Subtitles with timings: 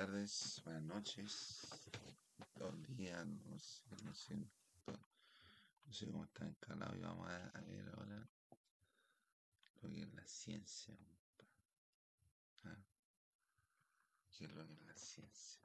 [0.00, 1.60] tardes, buenas noches,
[2.54, 4.34] buenos días, no sé, no sé,
[5.84, 8.26] no sé cómo está encalado y vamos a, ver ahora
[9.82, 10.96] lo que es la ciencia.
[12.64, 12.78] ¿Ah?
[14.30, 15.60] ¿Qué es lo que es la ciencia?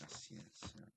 [0.00, 0.96] La ciencia.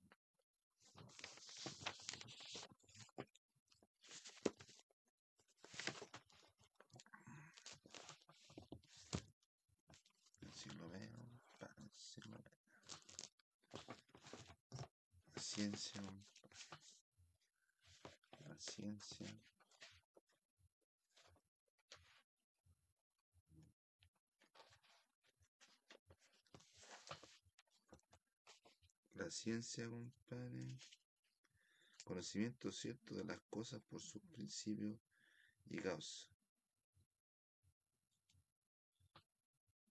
[10.60, 12.52] Así lo veo, pa, así lo veo.
[15.34, 16.02] La ciencia,
[18.48, 19.28] la ciencia.
[29.16, 30.80] La ciencia, compadre.
[32.06, 34.98] Conocimiento cierto de las cosas por sus principios
[35.70, 36.30] y causas.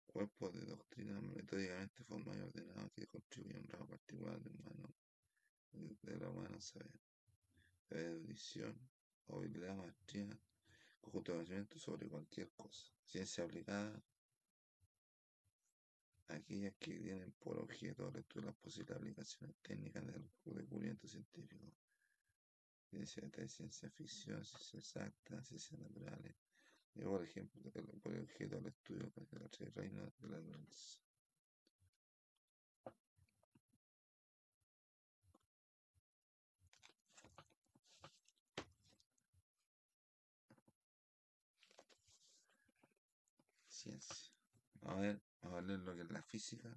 [0.06, 4.94] Cuerpos de doctrina metódicamente formados y ordenados que contribuyen a un grado particular del humano,
[5.72, 7.00] de la humana saber.
[7.90, 8.78] La erudición,
[9.28, 10.28] habilidad, maestría,
[11.00, 12.92] conjunto de conocimientos sobre cualquier cosa.
[13.04, 14.02] Ciencia aplicada,
[16.28, 21.72] aquellas que tienen por objeto de las posibles aplicaciones técnicas del descubrimiento científico.
[22.90, 26.34] Ciencia de ciencia ficción, ciencia exacta, ciencias naturales.
[26.94, 27.70] Y por ejemplo,
[28.02, 31.07] por objeto el estudio de los tres reinos de la naturaleza.
[44.82, 46.68] A ver, vamos a ver lo que es la física.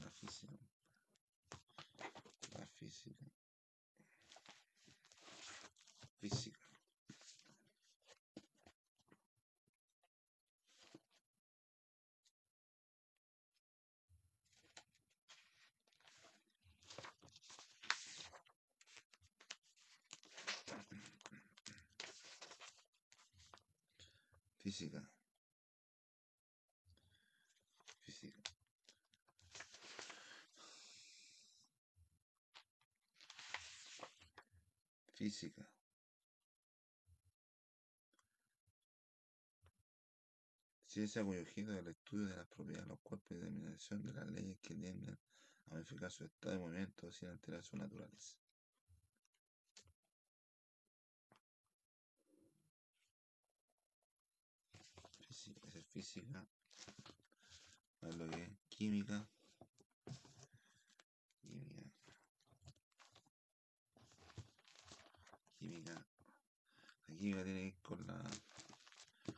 [0.00, 0.56] La física.
[2.76, 3.30] La.
[6.20, 6.60] Física.
[24.58, 25.10] Física.
[28.04, 28.50] Física.
[35.30, 35.64] Física.
[40.86, 44.12] Ciencia cuyo objeto es el estudio de las propiedades de los cuerpos y determinación de
[44.12, 45.18] las leyes que tienden a
[45.66, 48.36] modificar su estado de movimiento sin alterar su naturaleza.
[55.28, 56.44] Física, es física.
[58.00, 58.50] Ver lo que es.
[58.68, 59.28] Química.
[65.60, 65.92] Química.
[67.06, 68.18] La química tiene que ir con la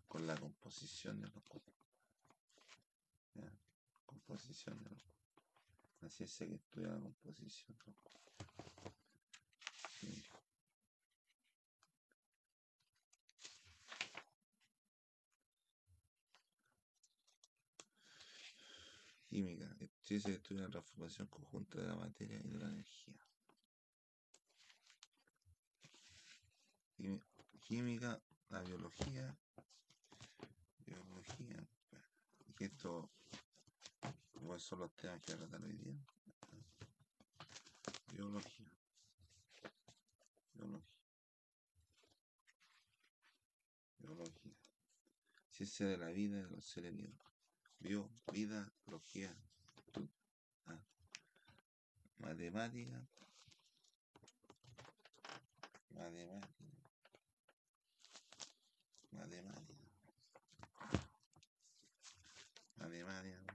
[0.06, 1.75] con la composición de los cuerpos.
[4.06, 5.44] Composición de los cuerpos.
[6.00, 8.93] La ciencia que estudia la composición de los cuerpos.
[9.98, 10.38] Química.
[19.28, 19.76] Química.
[20.03, 23.26] Ciencia que estudia la transformación conjunta de la materia y de la energía.
[27.72, 29.34] Química, la biología.
[30.84, 31.66] Biología.
[32.59, 33.10] Y esto,
[34.44, 35.97] ¿cuáles son los temas que tratar hoy día?
[38.12, 38.71] Biología.
[40.53, 41.00] Biología.
[44.00, 44.53] Biología.
[45.49, 47.25] Ciencia de la vida de los seres vivos.
[47.78, 49.34] Bio, vida, biología.
[49.87, 50.11] estudio.
[50.66, 50.78] Ah.
[52.19, 53.09] Matemática.
[55.88, 56.62] Matemática.
[59.12, 59.75] Matemática.
[62.77, 63.53] Matemática.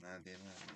[0.00, 0.38] compadre.
[0.38, 0.74] Matemática.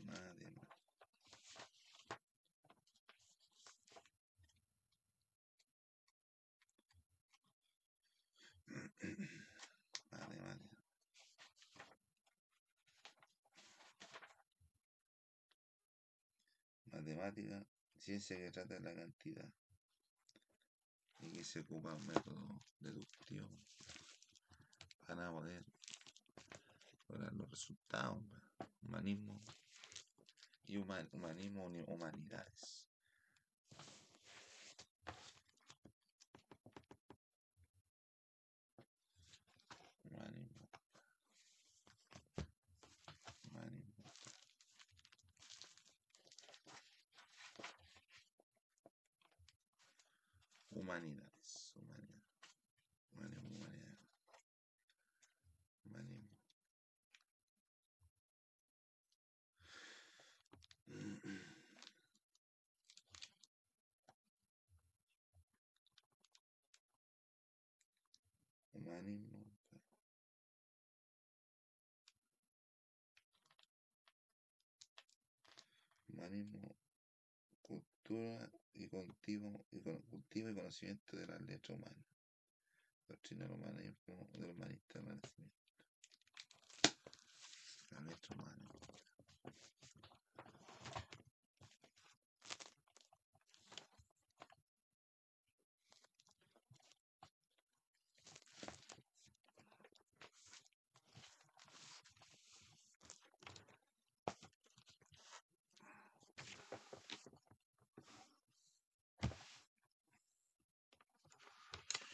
[0.00, 0.66] Matemática.
[10.10, 10.76] Matemática.
[16.92, 17.02] Matemática.
[17.22, 17.64] Matemática,
[17.96, 19.48] ciencia que trata de la cantidad
[21.20, 23.48] y que se ocupa un método deductivo
[25.06, 25.64] para poder
[27.08, 28.18] lograr los resultados.
[28.82, 29.40] Humanismo
[30.66, 32.88] y huma- humanismo, humanidades.
[40.10, 40.68] Humanismo.
[43.48, 43.92] Humanismo.
[50.74, 51.74] Humanidades.
[51.76, 52.22] Humanidad.
[53.14, 53.96] Humanismo, humanidad.
[55.84, 56.28] Humanismo.
[69.02, 69.56] Humanismo.
[76.08, 76.76] Humanismo,
[77.62, 82.04] cultura y cultivo y, cultivo y conocimiento de la letra humana.
[83.08, 85.56] Doctrina del humanismo del humanista del Renacimiento.
[87.90, 88.72] La letra humana.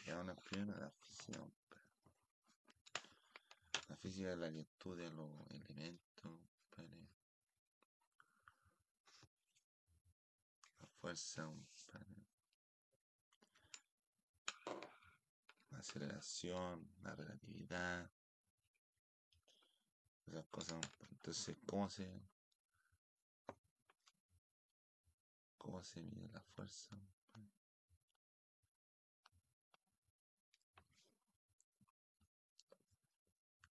[0.09, 1.37] Y ahora primero la física.
[1.37, 1.85] compadre.
[3.89, 6.39] La física es la que estudia los elementos,
[6.73, 7.07] compadre.
[10.79, 12.25] La fuerza, compadre.
[15.69, 18.11] La aceleración, la relatividad.
[20.27, 20.79] Esas cosas.
[21.09, 22.07] Entonces, ¿cómo se,
[25.57, 26.95] cómo se mide la fuerza?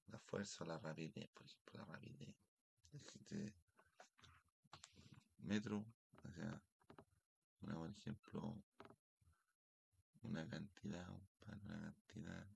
[0.08, 2.34] La fuerza o la rapidez, por ejemplo, la rapidez.
[2.94, 3.54] Existe
[5.38, 5.84] metro,
[6.24, 6.60] o sea,
[7.60, 8.60] una, por ejemplo,
[10.22, 12.46] una cantidad, compadre, una cantidad.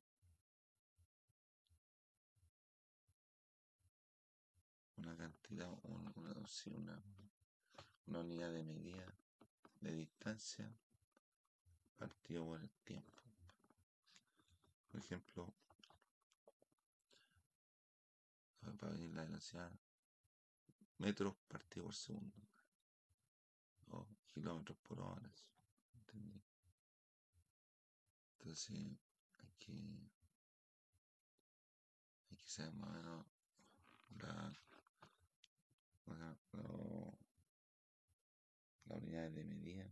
[4.97, 6.35] Una cantidad, una, una,
[6.67, 7.03] una,
[8.07, 9.15] una unidad de medida
[9.81, 10.73] de distancia
[11.99, 13.23] partido por el tiempo.
[14.91, 15.53] Por ejemplo,
[18.63, 19.73] va a venir la velocidad
[20.99, 22.37] metros partido por segundo
[23.91, 25.31] o kilómetros por hora.
[28.43, 28.71] Entonces
[29.39, 29.73] hay que
[32.31, 33.27] hay que saber más o menos
[34.19, 34.53] la,
[36.07, 37.19] o sea, lo-
[38.87, 39.87] las unidades de medida.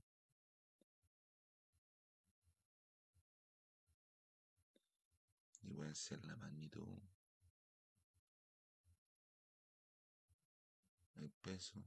[5.62, 6.98] Y pueden ser la magnitud,
[11.16, 11.84] el peso,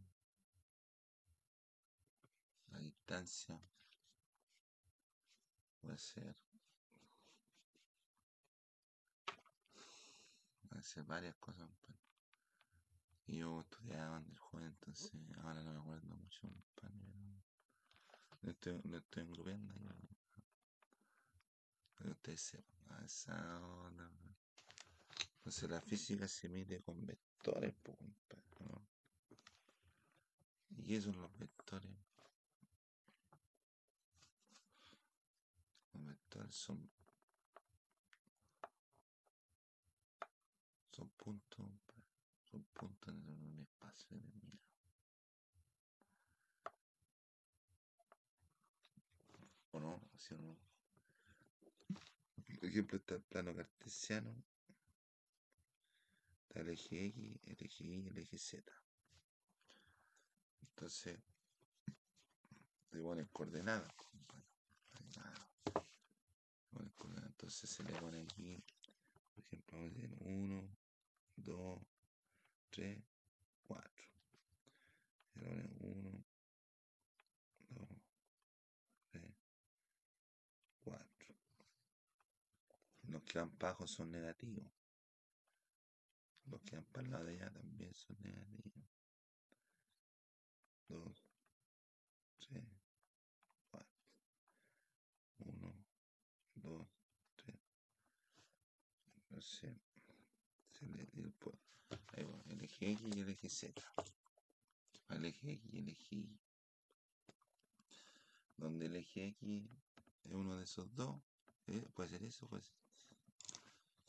[2.72, 3.60] la distancia,
[5.82, 6.36] puede ser,
[10.84, 11.68] ser varias cosas.
[11.68, 12.00] compadre.
[13.26, 16.42] Y yo estudiaba cuando era joven, entonces ahora no me acuerdo mucho,
[16.76, 16.94] pero
[18.42, 19.74] lo estoy, lo estoy engrupiendo
[22.04, 23.06] que ustedes sepan.
[23.06, 23.92] esa.
[25.38, 28.82] Entonces la física se mide con vectores, po, compadre, ¿no?
[30.78, 31.92] ¿Y qué son los vectores?
[35.94, 36.90] Los vectores son,
[40.94, 41.66] son puntos,
[42.52, 44.60] son puntos en un espacio determinado.
[49.72, 50.02] ¿O no?
[50.18, 50.58] ¿Sí o no?
[52.60, 54.36] Por ejemplo, está el plano cartesiano,
[56.44, 58.72] está el eje X, el eje Y el eje Z.
[60.62, 61.20] Entonces,
[62.92, 63.92] se ponen coordenadas.
[67.44, 68.64] Entonces se le pone aquí,
[69.36, 70.78] por ejemplo, vamos a decir 1,
[71.36, 71.82] 2,
[72.70, 73.04] 3,
[73.68, 74.04] 4.
[75.34, 76.26] Se le pone 1,
[77.70, 77.88] 2,
[79.12, 79.24] 3,
[80.82, 81.36] 4.
[83.04, 84.72] Los que van abajo son negativos.
[86.46, 87.14] Los que van para el
[87.52, 88.86] también son negativos.
[90.88, 91.26] 2,
[92.40, 92.64] 3,
[93.72, 93.90] 4.
[95.40, 95.86] 1,
[96.56, 96.88] 2,
[97.36, 97.60] 3.
[99.16, 99.83] Entonces, se
[101.44, 103.82] después- ahí va, el eje X y el eje Z.
[105.10, 106.40] El eje X y el eje Y.
[108.58, 109.70] Donde el eje X
[110.24, 111.22] es uno de esos dos.
[111.68, 111.86] ¿eh?
[111.94, 112.76] Puede ser eso, puede ser.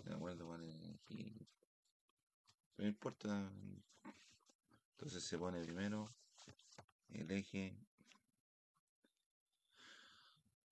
[0.04, 1.48] Me acuerdo es el eje Y.
[2.78, 3.50] No importa.
[4.92, 6.14] Entonces se pone primero
[7.08, 7.76] el eje.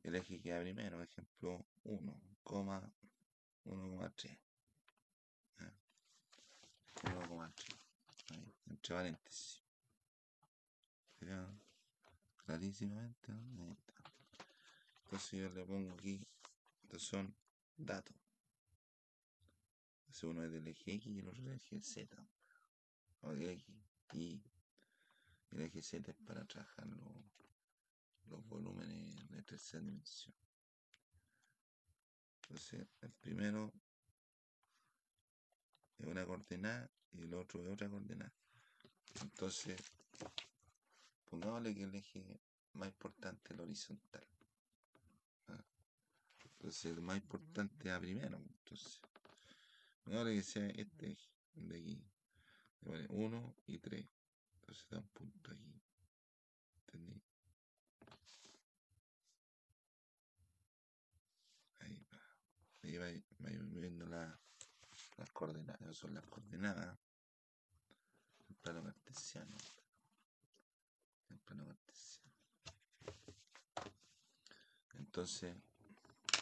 [0.03, 2.21] El eje que va primero, ejemplo 1,
[6.95, 7.29] 1,3.
[7.29, 7.77] 1,3.
[8.31, 9.63] Ahí, entre paréntesis.
[11.19, 11.61] ¿Fijaron?
[12.37, 13.65] Clarísimamente, ¿no?
[13.65, 13.95] Ahí está.
[15.05, 16.27] Entonces yo le pongo aquí,
[16.83, 17.35] estos son
[17.77, 18.17] datos.
[20.01, 22.17] Entonces uno es del eje X y el otro del eje Z.
[23.23, 24.43] O Y.
[25.51, 27.01] El eje Z es para trabajar los,
[28.27, 30.35] los volúmenes de tercera dimensión.
[32.43, 33.73] Entonces, el primero
[35.99, 38.33] es una coordenada y el otro es otra coordenada.
[39.21, 39.81] Entonces,
[41.31, 42.41] pongámosle que el eje
[42.75, 44.27] más importante es el horizontal.
[45.49, 45.65] ¿ah?
[46.45, 48.39] Entonces, el más importante es a primero.
[48.39, 49.01] Entonces,
[50.05, 52.05] pongámosle que sea este eje, de aquí.
[53.11, 54.09] 1 y 3.
[54.57, 55.81] Entonces da un punto aquí.
[56.79, 57.23] ¿Entendí?
[61.81, 62.21] Ahí va.
[62.83, 63.07] Ahí va,
[63.45, 64.42] va viendo la,
[65.23, 65.97] las coordenadas.
[65.97, 66.99] Son las coordenadas.
[68.49, 69.57] El plano cartesiano.
[71.31, 72.33] El plano cartesiano.
[74.95, 75.57] Entonces,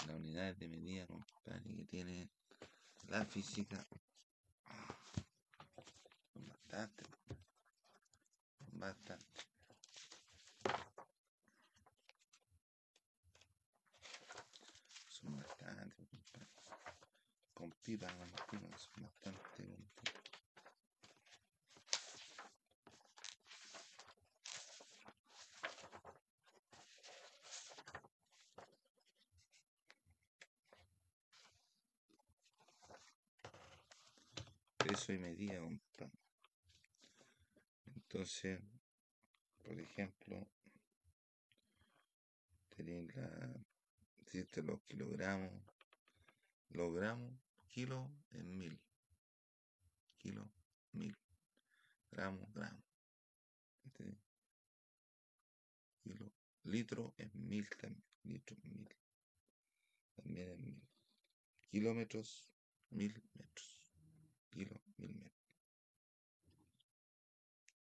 [0.06, 2.30] las unidades de medida, compadre, que tiene
[3.08, 3.86] la física.
[6.32, 7.04] Son bastante.
[15.08, 16.48] Son bastante, compadre.
[17.52, 19.64] Con pipa, con pipa, son bastante.
[19.64, 20.20] con pipa.
[34.78, 36.10] Peso y medida, compadre.
[37.94, 38.60] Entonces,
[39.62, 40.48] por ejemplo,
[42.70, 43.54] tenéis la,
[44.62, 45.52] los kilogramos,
[46.70, 47.32] los gramos,
[47.70, 48.80] kilo en mil,
[50.18, 50.50] kilo,
[50.92, 51.16] mil,
[52.10, 52.48] gramos,
[53.84, 54.18] ¿entendés?
[56.02, 56.32] Kilo,
[56.64, 58.96] litro en mil también, litro en mil,
[60.16, 60.82] también en mil,
[61.68, 62.50] kilómetros,
[62.90, 63.88] mil metros,
[64.50, 65.48] kilo, mil metros,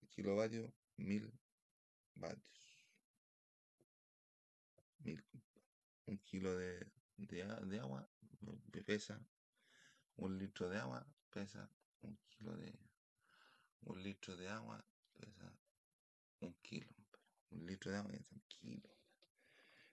[0.09, 1.31] kilovatio, mil
[2.15, 2.89] vatios,
[5.01, 5.23] mil,
[6.07, 8.09] un kilo de, de, de agua
[8.85, 9.19] pesa,
[10.17, 11.69] un litro de agua pesa
[12.03, 12.73] un kilo de,
[13.83, 15.53] un litro de agua pesa
[16.41, 16.95] un kilo,
[17.51, 18.91] un litro de agua es un kilo.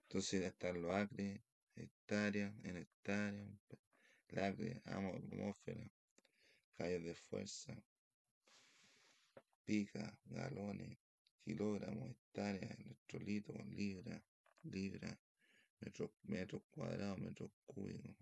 [0.04, 1.40] Entonces están los acres,
[1.76, 3.82] hectáreas, en hectáreas, compadre.
[4.30, 5.90] el acre, amo- atmósfera,
[6.78, 7.74] calles de fuerza,
[9.66, 10.98] pica, galones,
[11.44, 14.22] kilogramos, hectáreas, electrolitos, libra,
[14.64, 15.18] libra,
[15.80, 18.16] metros, metros cuadrados, metros cúbicos,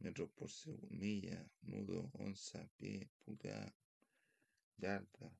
[0.00, 3.74] metros por segundo, milla, nudo, onza, pie, pulgada,
[4.76, 5.30] yarda,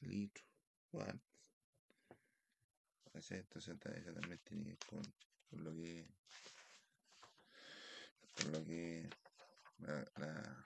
[0.00, 0.44] litro,
[0.92, 1.20] watt.
[3.04, 5.02] Entonces eso también tiene que ver con,
[5.48, 6.06] con lo que
[8.36, 9.08] con lo que
[9.78, 10.64] la, la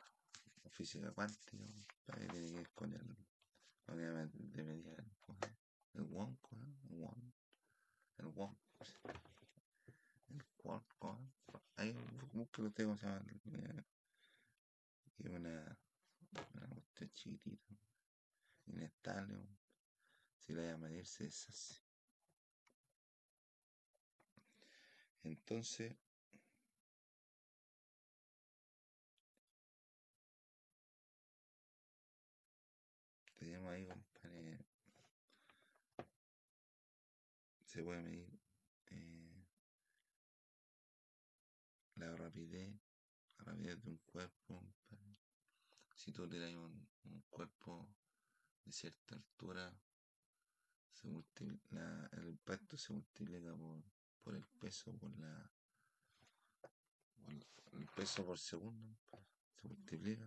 [0.70, 1.56] física cuántica
[2.04, 3.16] también tiene que ver con el
[3.86, 5.58] la unidad de medida ¿cómo se llama?
[5.94, 7.34] el Wonk, el Wonk,
[8.18, 8.58] el Wonk,
[10.28, 10.44] el
[10.98, 11.32] ¿cómo
[11.76, 12.00] llama?
[12.32, 13.24] búsquelo usted cómo se llama
[15.18, 15.78] y una
[16.54, 17.74] una cuestión chiquitita
[18.66, 19.48] inestable
[20.38, 21.82] si la voy a medir se deshace
[25.22, 25.96] entonces
[33.40, 34.58] tenemos ahí compadre.
[37.64, 38.28] Se puede medir
[38.90, 39.46] eh,
[41.94, 42.74] la rapidez
[43.38, 45.16] la rapidez de un cuerpo compadre.
[46.00, 47.86] Si tú tiras un, un cuerpo
[48.64, 49.70] de cierta altura
[50.94, 51.08] se
[51.72, 53.82] la- el impacto se multiplica por,
[54.22, 55.52] por el peso por la
[57.72, 58.96] el peso por segundo
[59.60, 60.26] se multiplica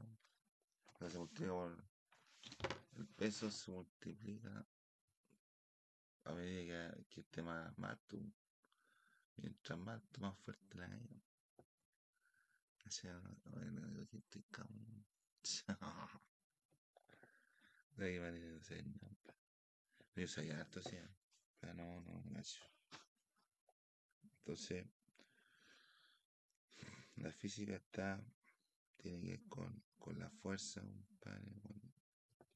[1.09, 1.83] se multiplica
[2.95, 4.67] el peso se multiplica
[6.25, 8.17] a medida que, que esté más, más alto.
[9.37, 11.21] Mientras más más fuerte la caída.
[12.85, 15.12] O sea, bueno.
[17.97, 18.59] De qué manera
[18.99, 19.09] pa.
[20.15, 20.97] Yo sabía harto, sí,
[21.59, 22.61] pero no, no, gracias.
[24.39, 24.85] Entonces,
[27.15, 28.23] la física está,
[28.97, 30.81] tiene que ver con, con la fuerza,
[31.19, 31.41] con,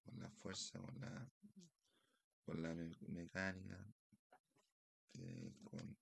[0.03, 1.29] con la fuerza, con la,
[2.43, 3.77] con la me- mecánica,
[5.11, 5.97] tiene que ver con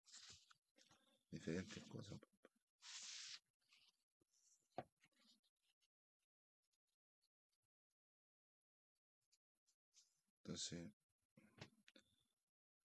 [1.32, 2.20] diferentes cosas.
[10.56, 10.90] Entonces,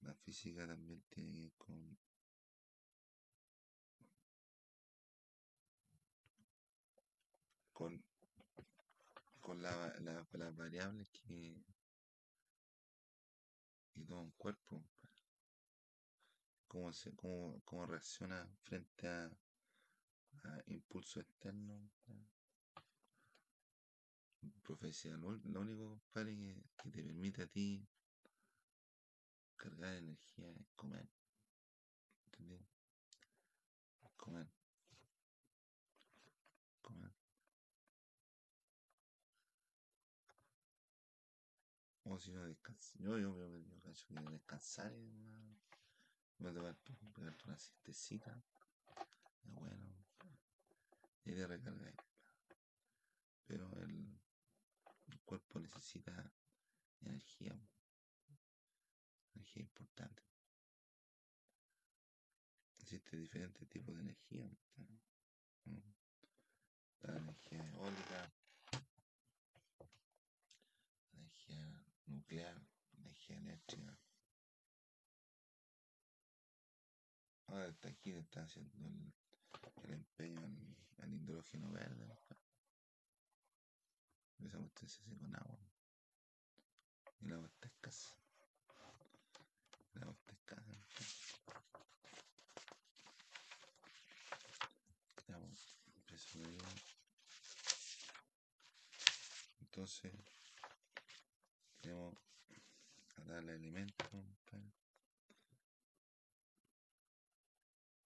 [0.01, 1.97] la física también tiene que ir con
[7.73, 8.03] con,
[9.41, 11.63] con la, la, las variables que
[13.95, 14.83] y todo un cuerpo
[16.67, 19.27] cómo se cómo, cómo reacciona frente a,
[20.43, 21.89] a impulso externo
[24.63, 27.87] Profecía, lo, único, compadre, que, te permite a ti
[29.57, 31.09] cargar energía es comer.
[32.27, 32.63] ¿Entendés?
[34.17, 34.49] Comer.
[36.81, 37.13] Comer.
[42.05, 43.03] O si no, descansar.
[43.03, 45.41] Yo, yo, yo, yo, cacho que descansar es una...
[46.39, 46.75] Me toca
[47.15, 48.43] pegarte una siestecita.
[49.45, 49.95] Es bueno.
[51.25, 51.95] Y de recargar.
[53.47, 54.20] Pero el
[55.31, 56.11] cuerpo necesita
[57.03, 57.57] energía.
[59.33, 60.25] Energía importante.
[62.81, 64.51] Existen diferentes tipos de energía.
[67.03, 68.33] La energía eólica,
[71.13, 72.61] energía nuclear,
[72.99, 73.97] energía eléctrica.
[77.47, 78.77] Ahora está aquí, está haciendo
[79.85, 82.19] el, empeño al, al hidrógeno verde.
[84.45, 85.59] Esa cuestión se hace con agua.
[87.21, 88.17] Y el agua está escasa.
[89.95, 90.75] El agua está escasa.
[95.29, 95.57] Ya, bueno,
[96.35, 96.65] me digo.
[99.61, 100.13] Entonces,
[101.81, 102.15] tenemos
[103.17, 104.73] a darle elementos, compadre.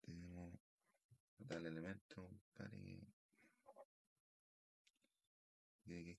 [0.02, 0.54] Tenemos
[1.40, 3.13] a darle elementos, compadre,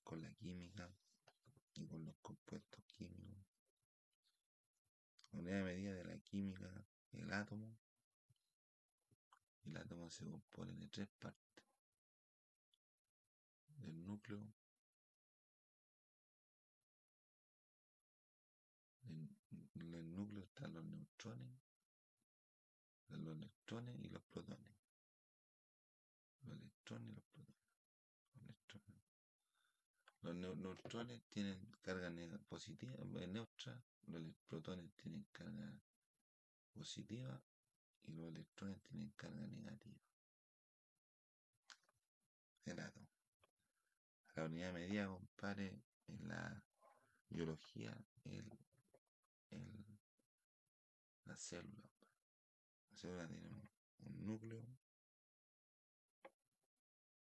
[0.04, 0.88] con la química
[1.74, 3.44] y con los compuestos químicos.
[5.32, 6.70] La unidad de medida de la química
[7.12, 7.76] el átomo.
[9.64, 11.64] El átomo se compone de tres partes.
[13.78, 14.40] Del núcleo,
[19.08, 21.58] en el núcleo están los neutrones,
[23.08, 24.76] los electrones y los protones.
[26.42, 27.56] Los electrones y los protones.
[28.34, 29.02] Los, electrones.
[30.22, 32.10] los neu- neutrones tienen carga
[32.48, 35.80] positiva, eh, neutra, los protones tienen carga
[36.72, 37.42] positiva
[38.04, 40.00] y los electrones tienen carga negativa.
[42.66, 43.06] El átomo.
[44.34, 46.62] La unidad de medida, compadre, en la
[47.30, 48.48] biología, el,
[49.50, 49.84] el,
[51.24, 51.90] la célula.
[52.90, 54.66] La célula tiene un, un núcleo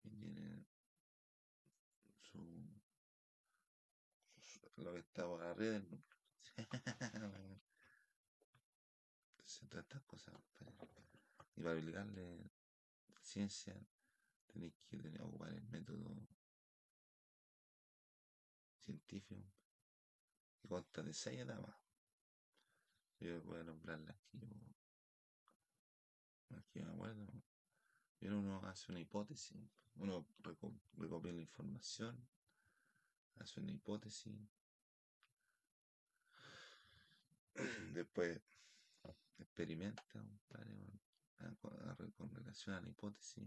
[0.03, 0.65] y tiene
[2.21, 2.39] su,
[4.43, 6.19] su- lo que está por arriba del núcleo.
[9.37, 11.03] Entonces, todas estas cosas, compadre.
[11.55, 12.51] Y para aplicarle
[13.21, 13.75] ciencia,
[14.47, 16.27] tenéis que tener, ocupar el método
[18.77, 19.43] científico
[20.61, 21.75] que consta de seis etapas.
[23.19, 24.39] Yo voy a nombrarlas aquí,
[26.49, 27.27] aquí me acuerdo.
[28.17, 29.57] Primero uno hace una hipótesis,
[29.95, 32.27] uno reco- recopila la información,
[33.35, 34.33] hace una hipótesis,
[37.99, 38.41] después
[39.37, 40.75] experimenta, compadre,
[41.37, 43.43] con, a- con- a re- con relación a la hipótesis,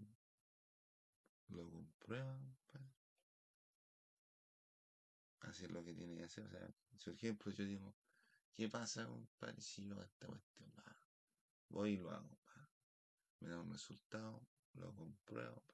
[1.49, 2.93] lo comprueba, compadre.
[5.41, 6.47] Así es lo que tiene que hacer.
[6.95, 7.95] O sea, ejemplo yo digo,
[8.53, 10.73] ¿qué pasa, compadre, si yo esta cuestión?
[11.69, 12.38] Voy y lo hago,
[13.41, 15.65] me da un resultado, lo compruebo,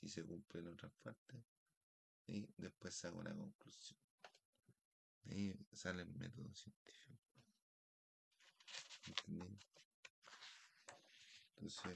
[0.00, 1.42] si se cumple en otras partes,
[2.26, 3.98] y después saco una conclusión.
[5.24, 7.31] De ahí sale el método científico.
[9.06, 9.58] ¿Entendí?
[11.56, 11.94] Entonces,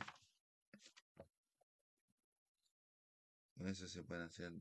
[3.57, 4.53] con eso se pueden hacer.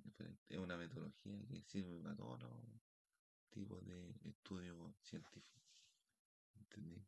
[0.50, 2.52] Es una metodología que sirve para todos los
[3.50, 5.64] tipos de estudios científicos.
[6.56, 7.06] ¿Entendí?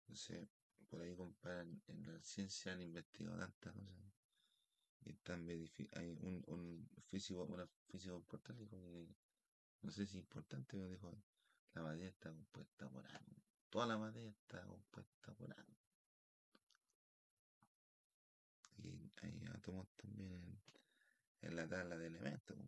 [0.00, 0.48] Entonces,
[0.88, 4.04] por ahí comparan, en la ciencia han investigado tantas cosas.
[5.06, 9.08] Y están hay un, un físico, una físico importante que,
[9.82, 11.22] no sé si importante, pero dijo,
[11.74, 13.44] la materia está compuesta por átomos.
[13.68, 15.74] Toda la materia está compuesta por átomos.
[18.76, 20.60] Y hay átomos también
[21.40, 22.58] en, la tabla de elementos.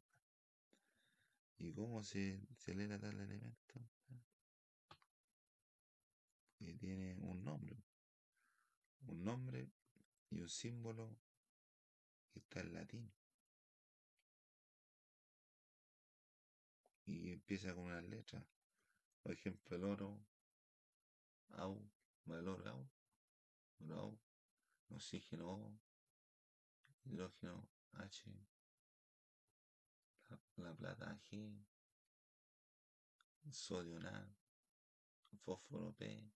[1.59, 3.83] ¿Y cómo se, se lee la tabla de elementos?
[6.59, 7.77] Que tiene un nombre.
[9.07, 9.71] Un nombre
[10.31, 11.17] y un símbolo
[12.33, 13.13] que está en latín.
[17.05, 18.56] Y empieza con unas letras.
[19.27, 20.25] Por ejemplo, el oro,
[21.55, 21.91] AU,
[22.29, 22.89] oro, AU,
[23.91, 24.21] AU,
[24.91, 25.81] oxígeno, O,
[27.03, 28.31] hidrógeno, H,
[30.59, 31.61] la plata G,
[33.51, 34.33] sodio Na,
[35.43, 36.33] fósforo P,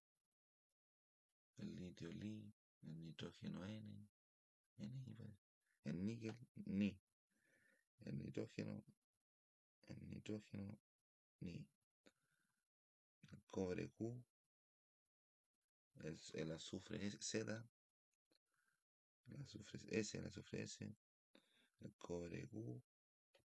[1.59, 4.09] el litio Li, el nitrógeno N,
[4.79, 5.37] Ni,
[5.85, 7.01] el níquel Ni,
[8.01, 8.83] el nitrógeno,
[9.87, 10.77] el nitrógeno
[11.39, 11.69] Ni,
[13.33, 14.23] el cobre Q,
[16.35, 17.65] el, azufre Z,
[19.29, 20.85] el azufre S, el azufre S,
[21.81, 22.83] el cobre Q,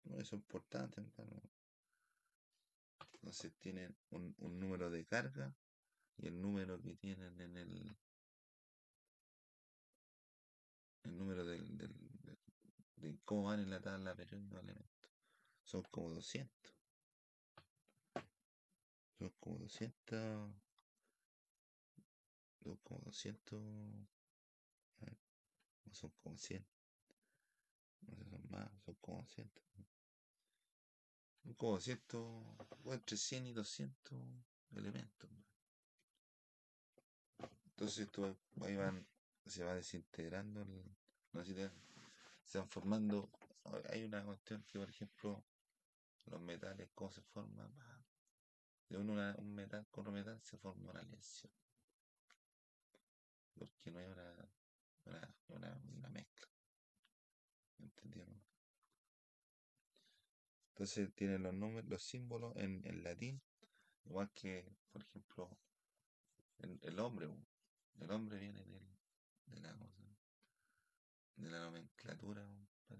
[0.04, 1.02] no, es importante.
[3.14, 5.54] Entonces tienen un, un número de carga
[6.18, 7.96] y el número que tienen en el
[11.04, 12.38] el número del, del, del-
[12.96, 15.12] de cómo van en la tabla periódica de elementos.
[15.64, 16.74] Son como 200.
[19.22, 20.52] Son como 200.
[22.64, 23.62] Son como 200.
[25.00, 25.16] a ver,
[25.85, 26.66] no son como 100.
[28.00, 29.62] No sé, son más, son como 200.
[31.44, 32.20] Son como 200,
[32.85, 34.18] o entre 100 y 200
[34.74, 35.30] elementos.
[37.66, 39.06] Entonces esto ahí van,
[39.46, 40.96] se va desintegrando, el-
[41.32, 43.30] no se van formando.
[43.90, 45.44] Hay una cuestión que, por ejemplo,
[46.26, 47.72] los metales, cómo se forman.
[48.92, 51.52] De un, una- un metal con otro metal se forma una aleación.
[53.55, 54.48] Porque no hay una,
[55.07, 56.48] una, una, una mezcla.
[57.78, 58.40] ¿Entendieron?
[60.74, 63.40] Entonces tienen los números, los símbolos en, en latín,
[64.05, 65.59] igual que, por ejemplo,
[66.59, 67.28] el, el hombre.
[68.00, 68.88] El hombre viene del,
[69.46, 70.02] de la cosa,
[71.37, 72.42] de la nomenclatura,
[72.88, 72.96] de,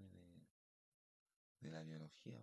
[1.61, 2.39] de la biología.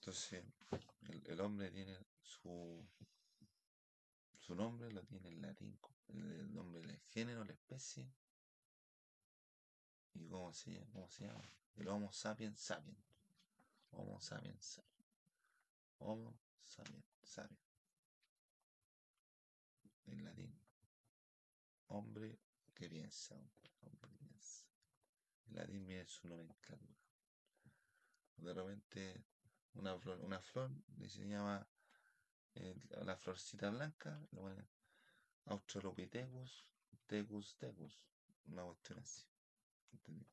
[0.00, 0.42] Entonces,
[1.10, 2.82] el, el hombre tiene su,
[4.38, 8.10] su nombre, lo tiene en latín, el nombre del género, la especie,
[10.14, 11.44] y cómo se, llama- cómo se llama.
[11.76, 12.98] El Homo sapiens sapiens.
[13.90, 15.06] Homo sapiens sapiens.
[15.98, 17.60] Homo sapiens sapiens.
[20.06, 20.58] En latín.
[21.88, 22.38] Hombre
[22.74, 23.34] que piensa.
[23.82, 24.64] Hombre que piensa.
[25.46, 26.96] En latín viene su nomenclatura.
[28.36, 29.24] De repente,
[29.74, 30.70] una flor, una flor
[31.08, 31.66] se llama
[32.54, 34.68] eh, la florcita blanca, lo ponen
[35.46, 36.64] Australopithecus
[37.06, 38.00] tegus tegus.
[38.46, 39.24] Una cuestión así.
[39.92, 40.26] ¿entendí?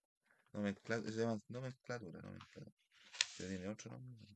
[0.53, 2.71] Nomencla- se llama nomenclatura, nomenclatura.
[3.37, 4.27] Pero tiene otro nombre.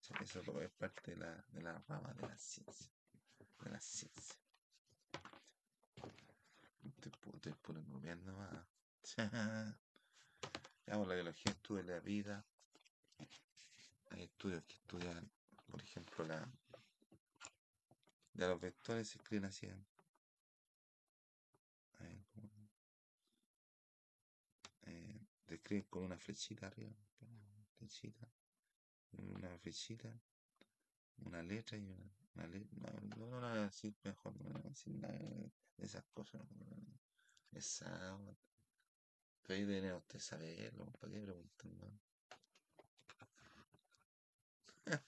[0.00, 2.90] Eso es parte de la, de la rama de la ciencia.
[3.62, 4.36] De la ciencia.
[6.84, 8.66] Estoy, estoy puro más.
[10.86, 12.44] La biología estudia la vida.
[14.14, 15.30] Hay estudios que estudian,
[15.66, 16.48] por ejemplo, la.
[18.34, 19.66] Ya los vectores se escriben así.
[19.66, 19.76] ¿eh?
[24.86, 26.92] Eh, se escriben con una flechita arriba.
[27.20, 28.28] una Flechita.
[29.12, 30.20] Una flechita.
[31.24, 32.10] Una letra y una.
[32.34, 34.34] una le- no, no, no, así mejor.
[34.40, 36.40] No, así nada de esas cosas.
[36.52, 36.66] no.
[37.52, 38.16] Esa.
[39.42, 40.86] Pero ahí debería usted saberlo.
[41.00, 41.78] ¿Para qué preguntan?
[41.78, 42.03] no?
[44.84, 45.00] Pues,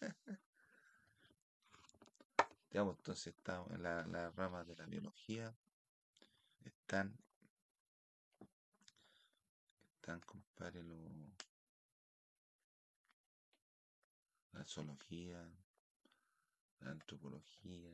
[2.98, 5.54] entonces estamos en la, la rama de la biología.
[6.64, 7.16] Están,
[9.96, 11.34] están, compadre, lo-
[14.52, 15.38] la zoología,
[16.80, 17.90] la antropología,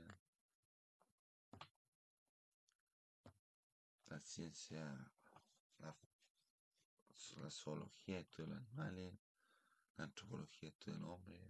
[4.06, 5.12] la ciencia,
[5.78, 5.96] la,
[7.50, 9.14] zoología, estudia los animales,
[9.96, 11.40] la antropología, estudia el hombre,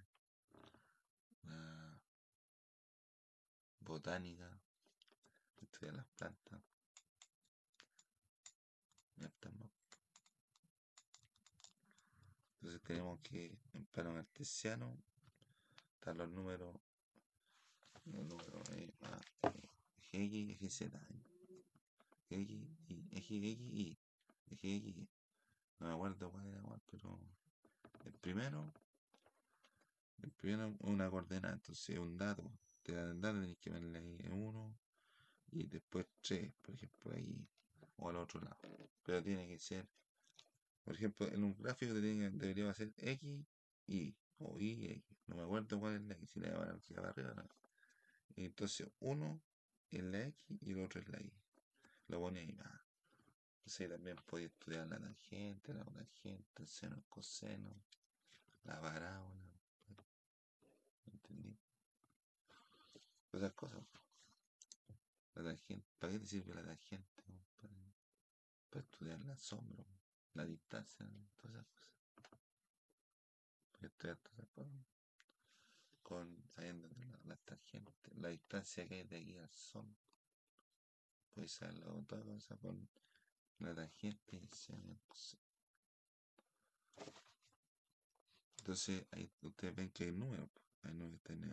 [4.02, 4.50] botánica,
[5.60, 6.60] estudia las plantas.
[12.54, 14.96] Entonces tenemos que en plano artesiano
[15.94, 16.76] están los números,
[18.06, 18.92] los números eh,
[19.42, 19.68] eh,
[20.12, 20.98] X, Y, Z,
[22.30, 22.68] Y,
[23.12, 23.98] X, Y,
[24.50, 25.08] X.
[25.78, 27.20] No me acuerdo cuál era cuál, pero
[28.04, 28.72] el primero,
[30.22, 32.50] el primero una coordenada, entonces un dato,
[32.82, 34.76] te dan el dato, tenés que verle ahí en uno
[35.50, 37.46] y después tres, por ejemplo, ahí
[37.96, 38.58] o al otro lado.
[39.02, 39.86] Pero tiene que ser,
[40.84, 43.44] por ejemplo, en un gráfico debería ser X,
[43.86, 45.04] Y o Y, X.
[45.26, 47.48] No me acuerdo cuál es la X, si la van aquí arriba no.
[48.36, 49.40] Entonces uno
[49.90, 51.32] es la X y el otro es la Y.
[52.08, 52.80] Lo pone ahí más.
[53.58, 57.70] Entonces también podéis estudiar la tangente, la cotangente, el seno, coseno,
[58.64, 59.52] la parábola.
[61.06, 61.56] ¿Entendí?
[63.32, 63.82] Esas cosas.
[65.34, 65.88] La tangente.
[65.98, 67.24] ¿Para qué te sirve la tangente?
[68.70, 69.84] Para estudiar la sombra.
[70.34, 71.92] la distancia, todas esas cosas.
[73.82, 74.66] Estoy harto de hacer por-
[76.02, 79.94] con sabiendo la, las tangentes, la distancia que hay de aquí al sol.
[81.34, 82.88] Puedes saber la otra cosa con
[83.58, 84.98] la tangente y el coseno.
[88.58, 90.62] Entonces, ahí ustedes ven que hay po.
[90.82, 91.50] Hay números que están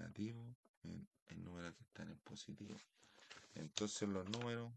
[0.84, 2.76] en hay números que están en positivo.
[3.56, 4.72] Entonces, los números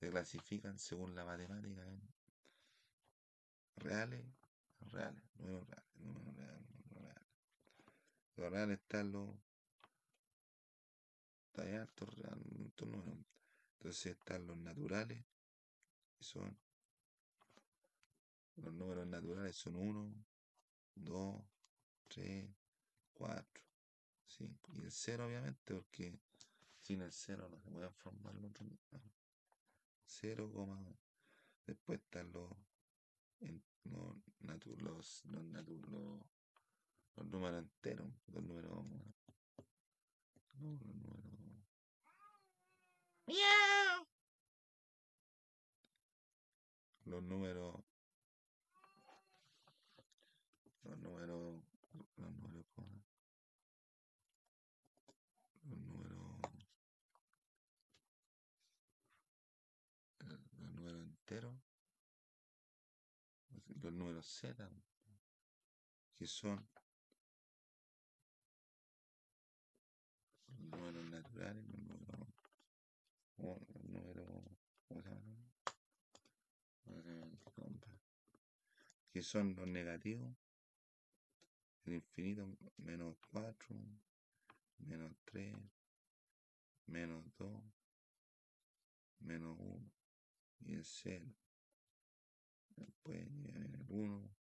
[0.00, 2.00] se clasifican según la matemática en
[3.76, 4.24] reales,
[4.80, 7.28] reales, números reales, números reales, números reales.
[8.36, 9.28] Los reales están los.
[11.48, 11.80] Está real-
[12.30, 13.24] altos números.
[13.78, 15.24] Entonces están los naturales,
[16.18, 16.58] que son.
[18.56, 20.14] Los números naturales son 1,
[20.94, 21.42] 2,
[22.08, 22.48] 3,
[23.14, 23.65] 4,
[24.26, 24.72] 5.
[24.74, 26.18] Y el 0, obviamente, porque
[26.80, 29.12] sin el 0 no se pueden formar los otros números.
[30.06, 30.98] 0,
[31.66, 32.50] después están los,
[33.40, 36.20] en- los, natu- los, los, natu- los,
[37.16, 38.72] los números enteros, los números.
[40.58, 41.46] No, los números.
[47.04, 47.74] Los números.
[50.82, 51.62] Los números.
[52.16, 52.66] Los números.
[52.74, 53.02] ¿cómo?
[55.64, 56.40] Los números.
[60.20, 61.54] eh, Los números enteros.
[63.82, 63.92] Los números Z.
[63.92, 63.92] Que son.
[63.92, 63.92] Los números naturales, los números.
[63.92, 64.25] oh, Los números.
[64.36, 64.82] ¿Cómo se llama?
[76.84, 77.98] No sé el nombre.
[79.10, 80.36] Que son los negativos.
[81.84, 83.74] El infinito, menos 4,
[84.78, 85.56] menos 3,
[86.86, 87.62] menos 2,
[89.20, 89.90] menos 1
[90.60, 91.26] y el 0.
[93.06, 94.36] Después viene el 1,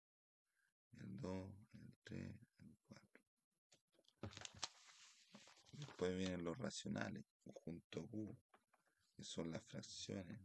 [1.00, 3.22] el 2, el 3, el 4.
[5.72, 8.34] Después vienen los racionales, conjunto Q,
[9.14, 10.40] que son las fracciones.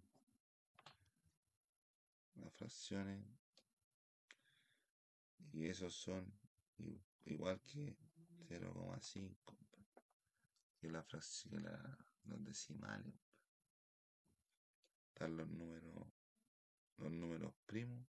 [2.36, 3.25] Las fracciones.
[5.53, 6.38] Y esos son
[7.23, 7.95] igual que
[8.49, 9.58] 0,5.
[10.77, 13.15] Que la fracción, la- los decimales.
[15.08, 16.05] Están los números,
[16.99, 18.05] los números primos.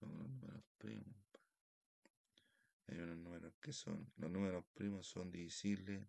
[0.00, 1.16] Los números primos.
[2.86, 6.04] Hay unos números que son, los números primos son divisibles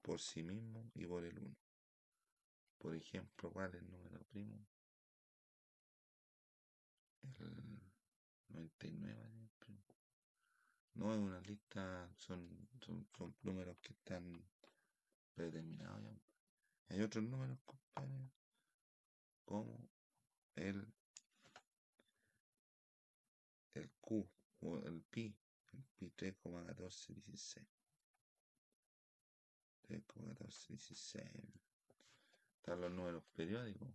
[0.00, 1.56] por sí mismos y por el 1.
[2.78, 4.66] Por ejemplo, ¿cuál es el número primo?
[7.40, 7.80] El
[8.48, 9.82] 99 es primo.
[10.94, 13.06] No es una lista, son, son,
[13.42, 14.42] números que están
[15.34, 16.16] predeterminados.
[16.88, 18.30] Hay otros números, compadre,
[19.44, 19.88] como
[20.56, 20.86] el,
[23.74, 24.28] el Q
[24.60, 25.34] o el pi,
[25.72, 27.66] el pi 3,1416.
[29.88, 31.22] 3,1416.
[32.56, 33.88] Están los números periódicos.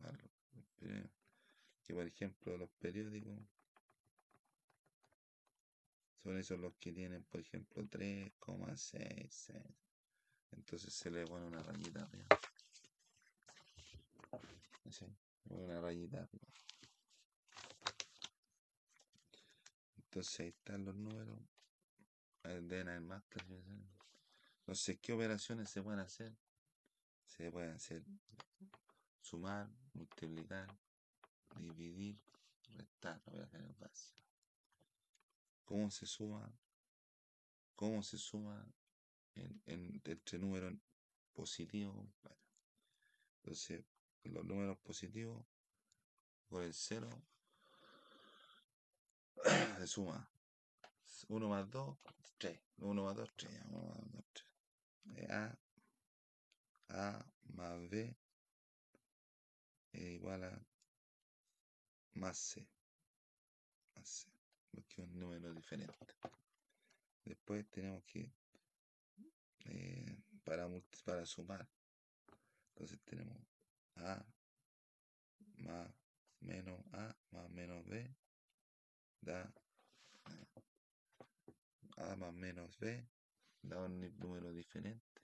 [0.00, 1.10] los periódicos,
[1.82, 3.38] Que por ejemplo los periódicos
[6.24, 9.62] son esos los que tienen, por ejemplo, 3,66.
[10.56, 12.26] Entonces se le pone una rayita arriba.
[15.50, 16.46] Una rayita arriba.
[19.96, 21.38] Entonces ahí están los números.
[22.42, 23.88] Deben haber más clasificaciones.
[24.60, 26.34] Entonces, ¿qué operaciones se pueden hacer?
[27.26, 28.02] Se pueden hacer
[29.20, 30.68] sumar, multiplicar,
[31.56, 32.18] dividir,
[32.76, 33.20] restar.
[35.64, 36.50] ¿Cómo se suma?
[37.74, 38.66] ¿Cómo se suma
[39.34, 40.72] en, en- entre números
[41.32, 42.06] positivos?
[43.42, 43.84] Entonces,
[44.24, 45.44] los números positivos
[46.48, 47.08] por el 0
[49.78, 50.28] se suma
[51.28, 51.98] 1 más 2,
[52.38, 52.60] 3.
[52.78, 53.60] 1 más 2, 3.
[53.66, 55.30] 1 más 2, 3.
[55.30, 55.58] A,
[56.88, 58.16] A más B
[59.92, 60.66] es igual a
[62.14, 62.66] más C.
[63.94, 64.30] Más C.
[64.70, 65.94] Porque es un número diferente.
[67.24, 68.30] Después tenemos que,
[69.64, 70.68] eh, para,
[71.04, 71.68] para sumar,
[72.70, 73.38] entonces tenemos
[73.96, 74.24] A
[75.58, 75.90] más
[76.40, 78.14] menos A más menos B
[79.20, 79.52] da
[81.96, 83.08] A más menos B
[83.62, 85.22] da un número diferente,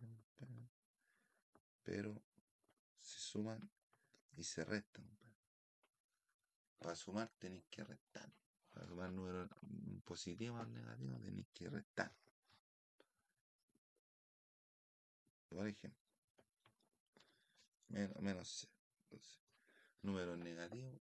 [1.82, 2.22] pero
[2.98, 3.70] se suman
[4.36, 5.04] y se restan.
[6.78, 8.32] Para sumar tenéis que restar.
[8.70, 9.50] Para sumar números
[10.04, 12.14] positivos al negativo tenéis que restar.
[15.50, 16.00] Por ejemplo,
[17.88, 18.68] menos, menos.
[19.04, 19.40] Entonces,
[20.02, 21.00] número negativo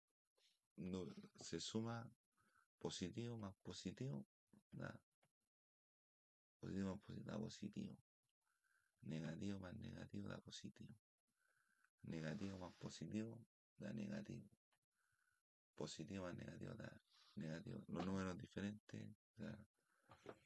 [1.40, 2.10] se suma
[2.78, 4.26] positivo más positivo,
[4.72, 4.98] da
[6.58, 7.96] positivo más positivo, da positivo.
[9.02, 10.94] Negativo más negativo da positivo.
[12.02, 13.38] Negativo más positivo
[13.78, 14.48] da negativo.
[15.74, 16.90] Positivo más negativo da
[17.34, 17.84] negativo.
[17.88, 19.02] Los números diferentes,
[19.36, 19.58] da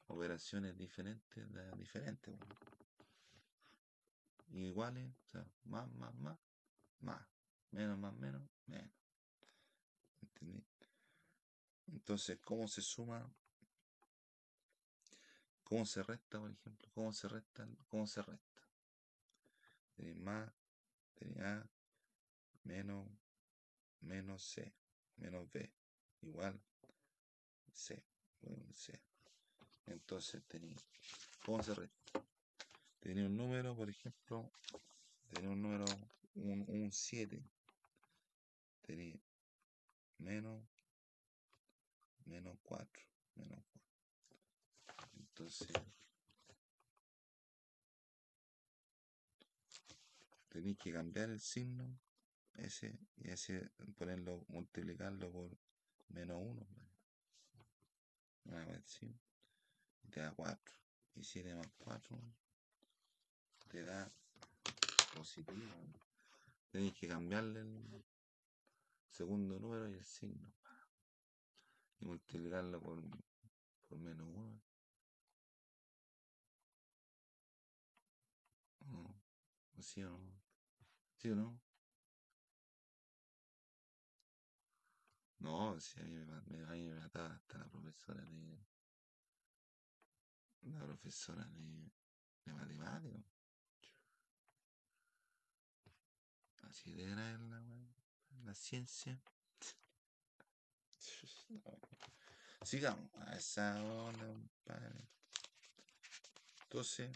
[0.07, 2.37] operaciones diferentes, da diferente.
[4.55, 5.13] Iguales,
[5.65, 6.39] más, más, más,
[6.99, 7.27] más.
[7.71, 8.91] Menos, más, menos, menos.
[10.21, 10.65] ¿Entendí?
[11.87, 13.29] Entonces, ¿cómo se suma?
[15.65, 16.89] ¿Cómo se resta, por ejemplo?
[16.93, 17.67] ¿Cómo se resta?
[17.89, 18.61] ¿Cómo se resta?
[19.95, 20.51] Tenéis más,
[21.15, 21.69] tenéis A,
[22.63, 23.07] menos,
[24.01, 24.73] menos C,
[25.17, 25.73] menos B,
[26.21, 26.61] igual
[27.73, 28.05] C,
[28.73, 29.01] C.
[29.85, 30.77] Entonces tenéis,
[31.45, 32.25] ¿cómo se resta?
[33.05, 34.51] Tenéis un número, por ejemplo,
[35.29, 35.85] tenéis un número,
[36.33, 37.39] un 7,
[38.81, 39.21] tenéis
[40.17, 40.67] menos,
[42.25, 43.03] menos 4,
[43.35, 43.63] menos
[44.87, 45.09] 4.
[45.19, 45.69] Entonces,
[50.49, 51.99] tenéis que cambiar el signo
[52.55, 55.55] ese y ese ponerlo, multiplicarlo por
[56.07, 56.67] menos 1.
[58.45, 59.15] Una vez y
[60.09, 60.75] te da 4.
[61.13, 62.44] Y 7 más 4
[63.75, 64.09] te da
[65.13, 65.75] positivo.
[66.71, 68.05] Tenéis que cambiarle el
[69.09, 70.53] segundo número y el signo.
[71.99, 73.03] Y multiplicarlo por,
[73.89, 74.61] por menos 1.
[78.85, 79.21] No,
[79.81, 80.41] ¿Sí o no?
[81.17, 81.59] ¿Sí o no?
[85.39, 88.57] No, si a mí me, a mí mataba hasta la profesora de.
[90.61, 91.91] La profesora de,
[92.45, 93.34] de matemáticas.
[96.75, 97.61] Así de era la,
[98.43, 99.17] la ciencia.
[102.63, 105.07] Sigamos a esa hora, compadre.
[106.63, 107.09] Entonces,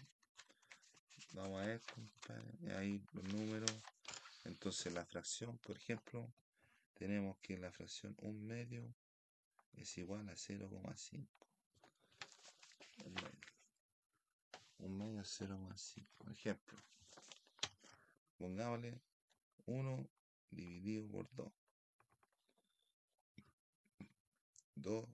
[1.34, 2.78] vamos a ver, compadre.
[2.78, 3.69] Ahí los números.
[4.45, 6.34] Entonces, la fracción, por ejemplo,
[6.93, 8.95] tenemos que la fracción 1 medio
[9.74, 11.28] es igual a 0,5.
[13.04, 13.39] Un medio.
[14.78, 16.08] Un medio es 0,5.
[16.17, 16.78] Por ejemplo,
[18.38, 19.09] pongámosle
[19.70, 20.10] 1
[20.50, 21.52] dividido por 2.
[24.76, 25.06] 2,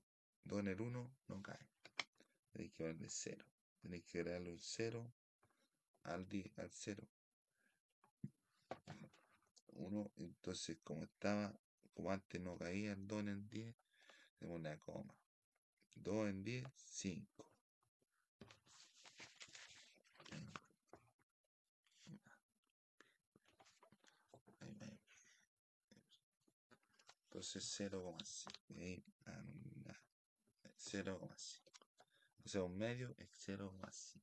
[0.46, 1.68] 2 en el 1 no cae.
[2.52, 3.46] Tenéis que darle 0.
[3.82, 5.14] Tenéis que darle un 0
[6.04, 7.08] al, al 0.
[9.74, 11.54] 1, entonces como estaba,
[11.94, 13.76] como antes no caía el 2 en el 10,
[14.40, 15.14] tenemos una coma.
[15.96, 17.45] 2 en 10, 5.
[27.36, 29.04] Entonces 0,5.
[30.78, 31.62] 0,5.
[32.46, 34.22] O sea, un medio es 0,5.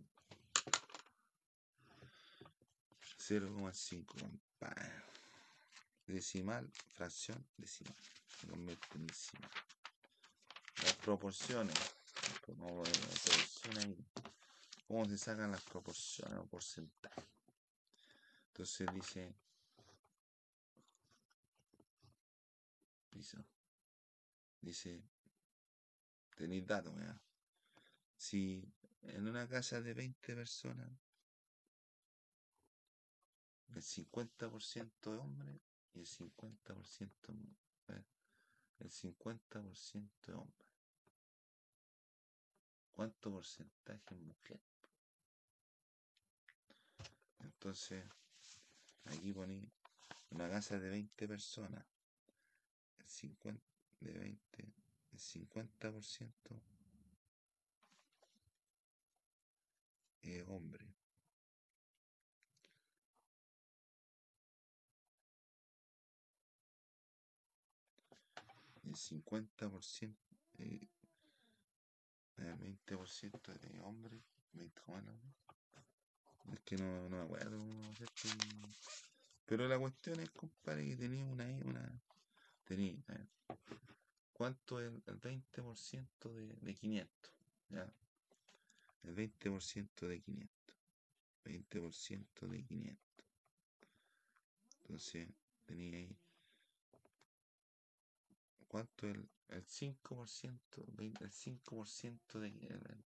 [3.19, 5.05] 0,5, compadre.
[6.07, 7.95] Decimal, fracción, decimal.
[8.41, 9.51] Se convierte en decimal.
[10.83, 11.77] Las proporciones.
[14.87, 17.29] ¿Cómo se sacan las proporciones o porcentajes?
[18.47, 19.35] Entonces dice
[23.13, 25.03] Dice,
[26.35, 26.95] tenéis datos,
[28.17, 28.65] Si
[29.03, 30.91] en una casa de 20 personas,
[33.75, 35.61] el 50% de hombres
[35.95, 38.07] y el 50% mujeres,
[38.79, 40.69] el 50% de hombres.
[42.93, 44.61] ¿Cuánto porcentaje mujer?
[47.41, 48.05] Entonces,
[49.05, 49.71] aquí poní
[50.31, 51.92] una casa de 20 personas.
[53.13, 53.63] 50,
[54.01, 54.75] de 20,
[55.13, 56.63] el 50%
[60.23, 60.87] es hombre.
[68.85, 70.17] El 50%,
[70.59, 70.89] eh,
[72.37, 74.83] el 20% de hombre, 20
[76.53, 77.59] Es que no, no me acuerdo.
[79.47, 82.03] Pero la cuestión es, compadre, que tenía una,
[82.73, 82.97] tenía,
[84.33, 87.33] ¿cuánto es el 20% de, de 500?
[87.69, 87.95] ¿Ya?
[89.03, 90.77] El 20% de 500.
[91.45, 93.27] 20% de 500.
[94.81, 95.29] Entonces,
[95.67, 96.17] tenía ahí.
[98.69, 100.61] ¿Cuánto es el, el 5%?
[100.99, 102.49] El 5% de.
[102.49, 103.05] El,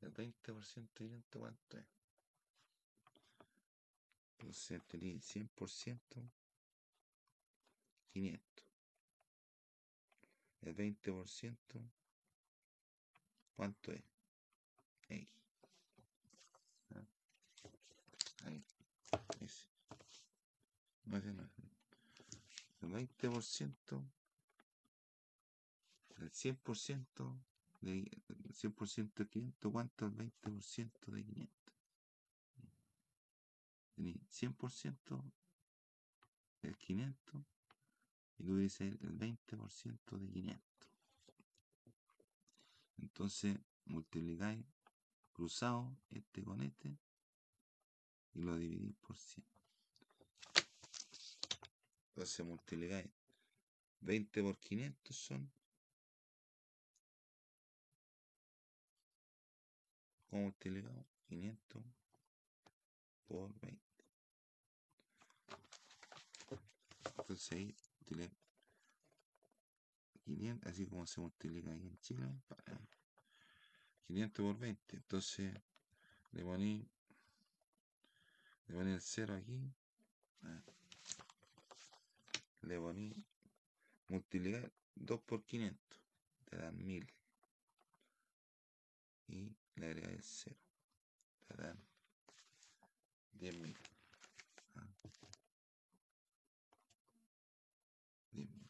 [0.00, 1.86] el 20% de 500, ¿cuánto es?
[4.38, 6.32] Entonces tenéis 100%,
[8.12, 8.61] 500.
[10.62, 11.56] El 20%,
[13.56, 14.04] ¿cuánto es?
[15.08, 15.28] X.
[16.94, 17.04] ¿Ah?
[18.44, 18.64] Ahí.
[19.40, 19.66] Ese.
[21.04, 21.50] No, ese no.
[22.82, 24.10] El 20%,
[26.18, 27.42] el 100%
[27.80, 27.98] de
[28.28, 31.62] el 100% de 500, ¿cuánto el 20% de 500?
[33.94, 35.32] Tení 100%
[36.62, 37.51] del 500
[38.38, 40.62] y tú dices el 20% de 500.
[42.98, 44.64] Entonces multiplicáis
[45.32, 46.96] cruzado este con este
[48.34, 49.44] y lo dividís por 100.
[52.08, 53.10] Entonces multiplicáis
[54.00, 55.52] 20 por 500 son.
[60.28, 61.06] ¿Cómo multiplicamos?
[61.28, 61.82] 500
[63.26, 63.82] por 20.
[67.18, 68.34] Entonces ahí multiplica
[70.24, 72.26] 500, así como se multiplica ahí en Chile.
[74.06, 74.96] 500 por 20.
[74.96, 75.54] Entonces
[76.32, 76.88] le poní,
[78.66, 79.72] le poní el 0 aquí.
[82.62, 83.26] Le poní
[84.08, 86.00] multiplicar 2 por 500.
[86.44, 87.06] Te dan 1000.
[89.28, 90.56] Y le agregas el 0.
[91.48, 91.78] Te dan
[93.38, 93.76] 10.000.
[94.76, 94.86] Ah.
[98.32, 98.62] 10.000.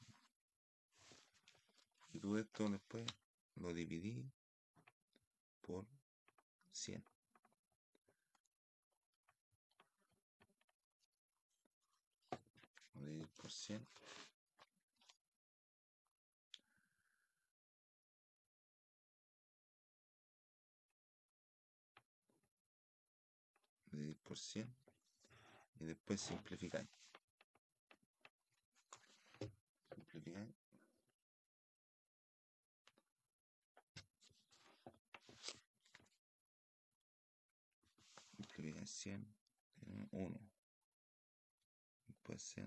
[2.12, 3.05] Y tú esto después
[3.57, 4.25] lo dividí
[5.61, 5.85] por
[6.70, 7.05] 100.
[12.95, 13.85] Lo dividí por 100.
[23.91, 24.75] dividir por 100
[25.81, 26.20] y después.
[26.20, 26.89] Simplificáis.
[38.37, 39.27] Simplificáis 100
[39.87, 40.41] en 1.
[42.07, 42.65] Después se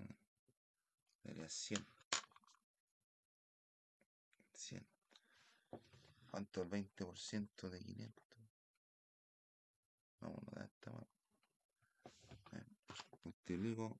[1.22, 1.86] daría 100.
[4.52, 4.86] 100.
[6.30, 8.26] ¿Cuánto el 20% de 500?
[10.20, 11.06] Vamos a dar esta más
[13.24, 13.98] multiplico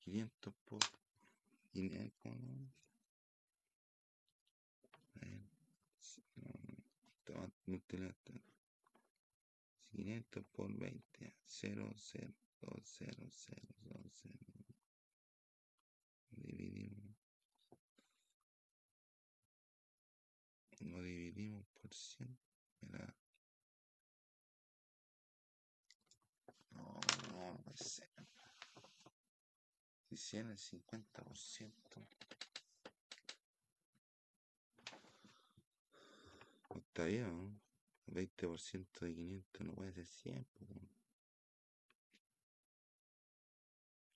[0.00, 0.80] 500 por
[1.72, 2.08] 500
[9.98, 14.38] 500 por 20 0 0 2 0 0 2 0
[16.30, 17.16] dividimos
[20.80, 22.38] lo dividimos por 100
[22.82, 23.16] mira
[26.70, 27.00] no
[27.32, 28.08] no no ser
[30.08, 32.08] si 100 es 50%.
[36.76, 37.60] Está bien.
[38.12, 40.46] 20% de 500 no puede ser 100.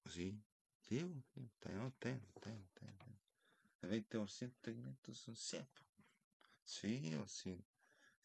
[0.05, 0.43] ¿O sí?
[0.80, 0.99] Sí,
[1.36, 3.20] está bien, está bien, está bien, está bien.
[3.82, 5.68] El 20% de 500 son 100.
[6.64, 7.64] Sí, o sí.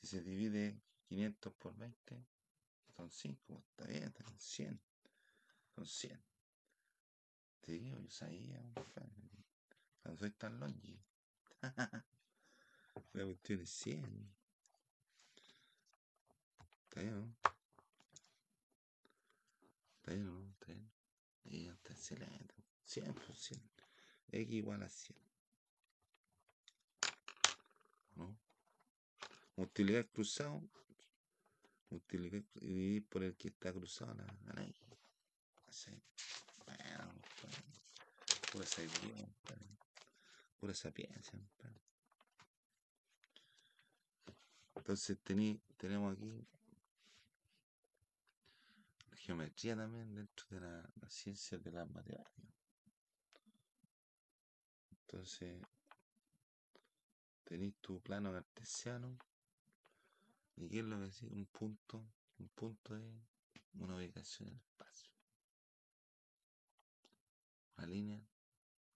[0.02, 2.26] Si se divide 500 por 20,
[2.96, 3.64] son 5.
[3.72, 4.82] Está bien, está bien, 100.
[5.76, 6.24] Son 100.
[7.66, 8.62] Sí, yo sabía,
[10.06, 11.00] no soy tan longe.
[13.14, 14.37] La cuestión es 100.
[17.06, 17.36] ¿No?
[20.00, 20.92] Está bien.
[21.46, 22.56] Y está excelente.
[22.86, 23.62] 100 por 100.
[24.32, 25.18] X igual a 100.
[28.16, 28.38] ¿No?
[29.56, 30.62] Multiplicar cruzado.
[31.90, 34.82] Multiplicar y dividir por el que está cruzado la, la X.
[35.68, 35.92] Así.
[36.66, 37.14] Bueno,
[38.66, 39.28] sabiduría,
[40.60, 41.40] pura sapiencia.
[44.76, 46.46] Entonces tení, tenemos aquí
[49.28, 52.56] geometría también dentro de la, la ciencia de las matemáticas.
[54.90, 55.62] Entonces
[57.44, 59.18] tenéis tu plano cartesiano
[60.56, 62.08] y qué es lo que decís, un punto,
[62.40, 63.04] un punto es
[63.74, 65.12] una ubicación en el espacio.
[67.78, 68.26] Una línea,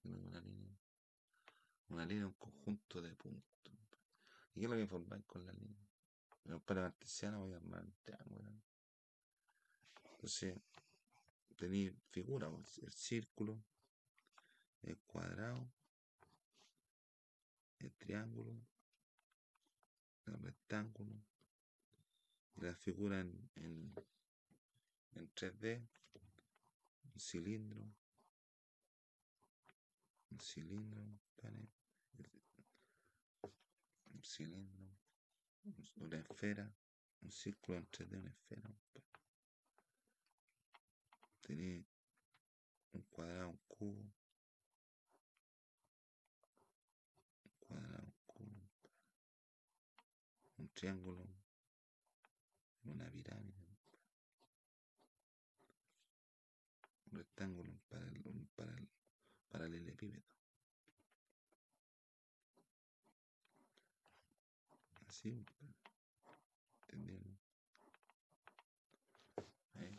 [0.03, 0.79] una línea,
[1.89, 3.73] una línea, un conjunto de puntos.
[4.55, 5.88] ¿Y qué es lo que formáis con la línea?
[6.45, 6.93] En el plano
[7.41, 8.70] voy a armar un triángulo.
[10.22, 10.55] Entonces,
[11.55, 13.59] tenéis figuras, el círculo,
[14.84, 15.67] el cuadrado,
[17.80, 18.61] el triángulo,
[20.28, 21.15] el rectángulo,
[22.57, 23.95] la figura en, en,
[25.15, 25.88] en 3D,
[27.03, 27.82] un cilindro,
[30.30, 31.67] un cilindro, pane,
[34.13, 34.99] un cilindro,
[35.95, 36.72] una esfera,
[37.22, 38.69] un círculo en 3D, una esfera,
[41.41, 41.85] Tenéis
[42.93, 44.01] un cuadrado, un cubo,
[47.43, 48.69] un cuadrado, un cubo,
[50.57, 51.27] un triángulo,
[52.83, 53.67] una pirámide,
[57.05, 58.89] un rectángulo, un, paral, un paral,
[59.49, 60.23] paralelepípedo.
[65.07, 65.45] Así,
[66.83, 67.37] ¿entendieron?
[69.75, 69.95] Ahí.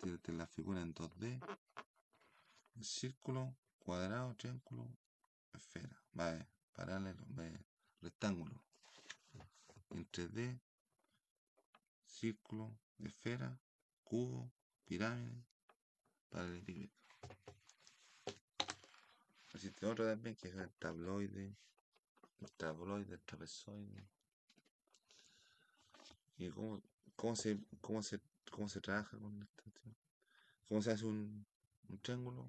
[0.00, 1.38] Tírate la figura en 2D.
[2.80, 4.88] Círculo, cuadrado, triángulo,
[5.52, 6.02] esfera.
[6.12, 7.26] Vale, paralelo,
[8.00, 8.64] rectángulo.
[9.90, 10.58] En 3D,
[12.06, 13.60] círculo, esfera,
[14.02, 14.50] cubo,
[14.86, 15.44] pirámide,
[16.30, 16.90] paralelepípedo.
[19.52, 21.54] Existe otro también que es el tabloide,
[22.40, 24.08] el tabloide, el trapezoide.
[26.38, 26.80] ¿Y cómo,
[27.14, 28.20] cómo, se, cómo, se,
[28.50, 29.60] cómo se trabaja con esta?
[30.70, 31.44] ¿Cómo se hace un,
[31.88, 32.48] un triángulo?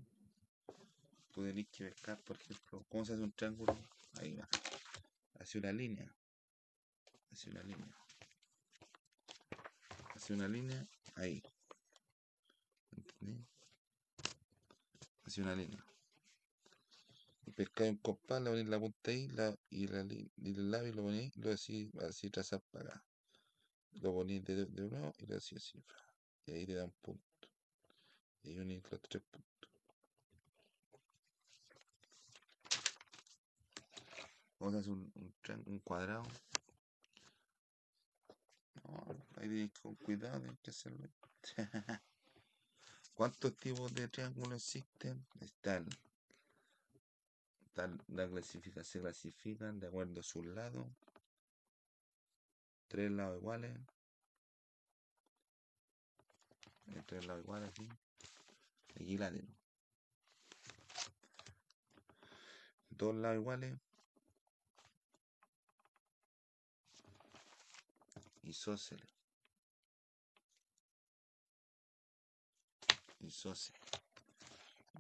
[1.32, 3.76] Tú tenés que pescar, por ejemplo, ¿cómo se hace un triángulo?
[4.20, 4.48] Ahí va.
[5.40, 6.16] Hace una línea.
[7.32, 7.98] Hace una línea.
[10.14, 11.42] Hace una línea ahí.
[12.92, 13.44] ¿Entendés?
[15.24, 15.84] Hace una línea.
[17.48, 21.02] Y pescáis un compás, le ponéis la punta ahí y, la, y el labio lo
[21.06, 23.04] ponéis, lo así, así trazar para acá.
[23.94, 25.84] Lo ponéis de, de nuevo y lo así así.
[26.46, 27.31] Y ahí te da un punto.
[28.44, 29.70] Y los tres puntos.
[34.60, 36.24] Vamos a hacer un, cuadrado.
[38.84, 39.06] No,
[39.82, 41.10] con cuidado, tenéis que hacerlo.
[43.16, 45.26] ¿Cuántos tipos de triángulos existen?
[45.40, 45.88] Están,
[48.08, 50.88] la clasifica, se clasifican de acuerdo a sus lados.
[52.88, 53.78] Tres lados iguales.
[57.06, 57.90] Tres lados iguales aquí.
[58.96, 59.48] Equilátero.
[62.90, 63.80] Dos lados iguales.
[68.44, 69.08] Isósceles.
[73.20, 73.82] Isósceles.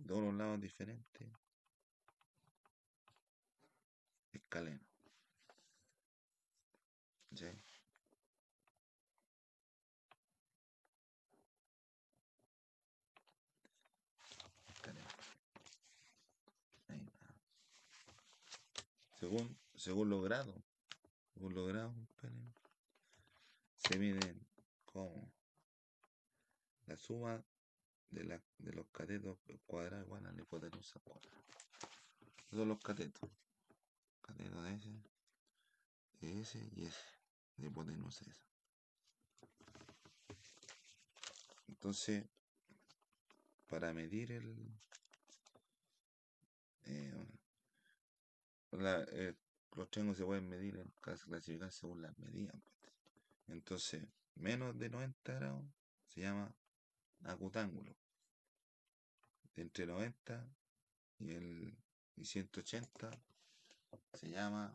[0.06, 1.28] Los lados diferentes.
[4.32, 4.80] Escaleno.
[7.36, 7.46] ¿Sí?
[19.32, 20.62] Según, según los.
[21.36, 21.54] Según
[23.78, 24.46] se miden
[24.84, 25.32] como
[26.86, 27.42] la suma
[28.10, 31.38] de, la, de los catetos cuadrados igual a la hipotenusa cuadrada.
[32.50, 33.30] Son los catetos.
[34.22, 34.90] Cateto de ese,
[36.20, 37.06] de ese y ese.
[37.56, 38.46] De hipotenusa esa.
[41.70, 42.26] Entonces,
[43.68, 44.78] para medir el...
[46.84, 47.26] eh,
[48.72, 49.36] la- eh,
[49.76, 52.56] los triángulos se pueden medir, en clas- clasificar según las medidas.
[52.82, 52.94] pues.
[53.48, 55.64] Entonces, menos de 90 grados
[56.08, 56.54] se llama
[57.24, 57.96] acutángulo.
[59.56, 60.48] Entre 90
[61.20, 61.78] y, el,
[62.16, 63.12] y 180
[64.14, 64.74] se llama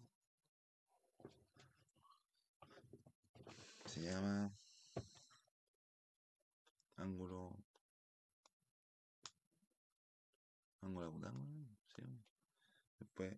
[3.86, 4.52] se llama
[6.96, 7.56] ángulo
[10.82, 12.02] ángulo acutángulo ¿sí?
[12.98, 13.36] después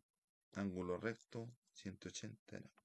[0.59, 2.79] ángulo recto 180 grados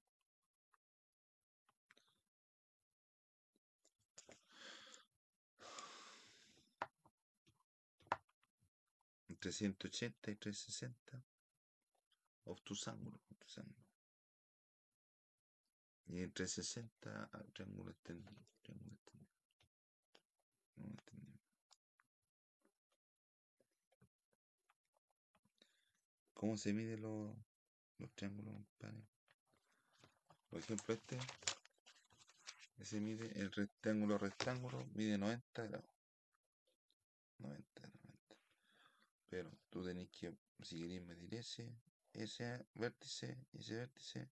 [9.28, 11.24] entre 180 y 360
[12.44, 13.84] obtusángulo obtusángulo
[16.06, 19.34] y entre 60 a triángulo extendido triángulo extendido
[20.74, 21.38] triángulo extendido.
[26.34, 27.34] ¿Cómo se miden los,
[27.98, 28.54] los triángulos?
[30.50, 31.18] Por ejemplo, este
[32.82, 35.90] se mide el rectángulo rectángulo mide 90 grados.
[37.38, 38.36] 90, 90.
[39.28, 41.74] Pero tú tenés que, si querés medir ese,
[42.12, 44.28] ese vértice y ese vértice,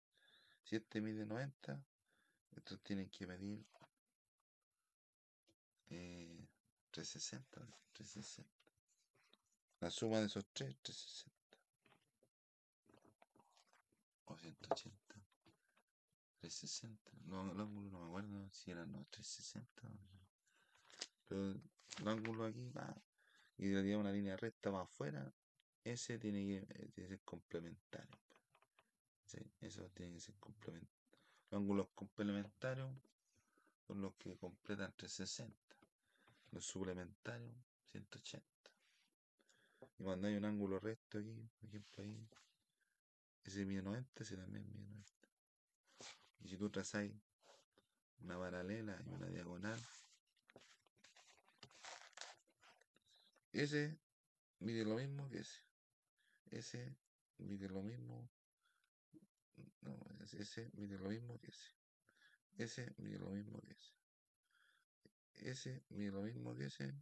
[0.64, 1.84] si este mide 90,
[2.56, 3.64] estos tienen que medir
[5.90, 6.46] eh,
[6.90, 7.60] 360,
[7.92, 8.50] 360.
[9.80, 11.41] La suma de esos tres, 360.
[14.32, 15.14] O 180.
[16.40, 17.10] 360.
[17.26, 19.82] No, el ángulo no me acuerdo si era no, 360.
[19.86, 19.98] o-
[21.28, 22.96] Pero el ángulo aquí va.
[23.58, 25.32] Y le una línea recta más afuera.
[25.84, 28.18] Ese tiene que, eh, tiene que ser complementario.
[29.26, 29.38] ¿sí?
[29.60, 30.90] Eso tiene que ser complementario.
[31.50, 32.90] Los ángulos complementarios
[33.86, 35.76] son los que completan 360.
[36.50, 37.54] Los suplementarios,
[37.90, 38.70] 180.
[39.98, 42.28] Y cuando hay un ángulo recto aquí, por ejemplo ahí,
[43.44, 45.12] ese mide 90, ese también mide 90.
[46.40, 47.10] Y si tú trazas
[48.20, 49.80] una paralela y una diagonal,
[53.52, 53.98] ese
[54.60, 55.60] mide lo mismo que ese.
[56.50, 56.96] Ese
[57.38, 58.30] mide lo mismo.
[59.80, 59.98] No,
[60.32, 61.70] ese mide lo mismo que ese.
[62.58, 63.92] Ese mide lo mismo que ese.
[65.34, 66.94] Ese mide lo mismo que ese.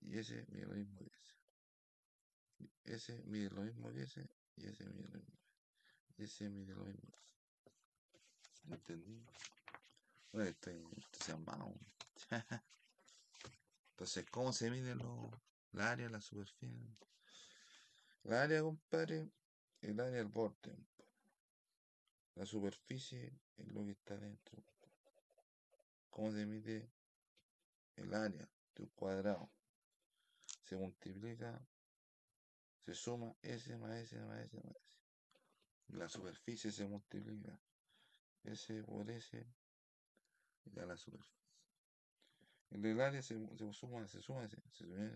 [0.00, 1.34] Y ese mide lo mismo que ese.
[2.84, 4.28] Ese mide lo mismo que ese.
[4.56, 5.38] Y ese mide lo mismo.
[6.18, 8.74] Y ese mide lo mismo que ese.
[8.74, 9.26] ¿Entendí?
[10.32, 11.74] Bueno, estoy entusiasmado.
[13.90, 15.30] Entonces, ¿cómo se mide lo,
[15.72, 16.96] la área, la superficie?
[18.24, 19.30] La área, compadre,
[19.82, 20.76] el área del borde.
[22.34, 24.62] La superficie es lo que está dentro.
[26.10, 26.90] ¿Cómo se mide
[27.96, 29.48] el área de un cuadrado?
[30.64, 31.60] Se multiplica,
[32.86, 34.86] se suma S más S más S más S.
[35.88, 37.60] La superficie se multiplica
[38.44, 39.46] S por S
[40.64, 41.34] y da la superficie.
[42.70, 45.10] El área se, se suma, se suma, se, se suma,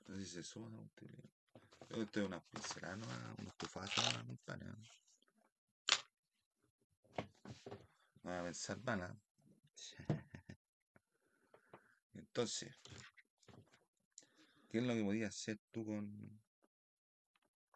[0.00, 1.28] entonces se suma, se multiplica.
[1.90, 4.68] Esto es una pincelada, una estufazo, una.
[8.24, 9.16] No a pensar mal,
[12.14, 12.76] Entonces,
[14.68, 16.40] ¿qué es lo que podías hacer tú con,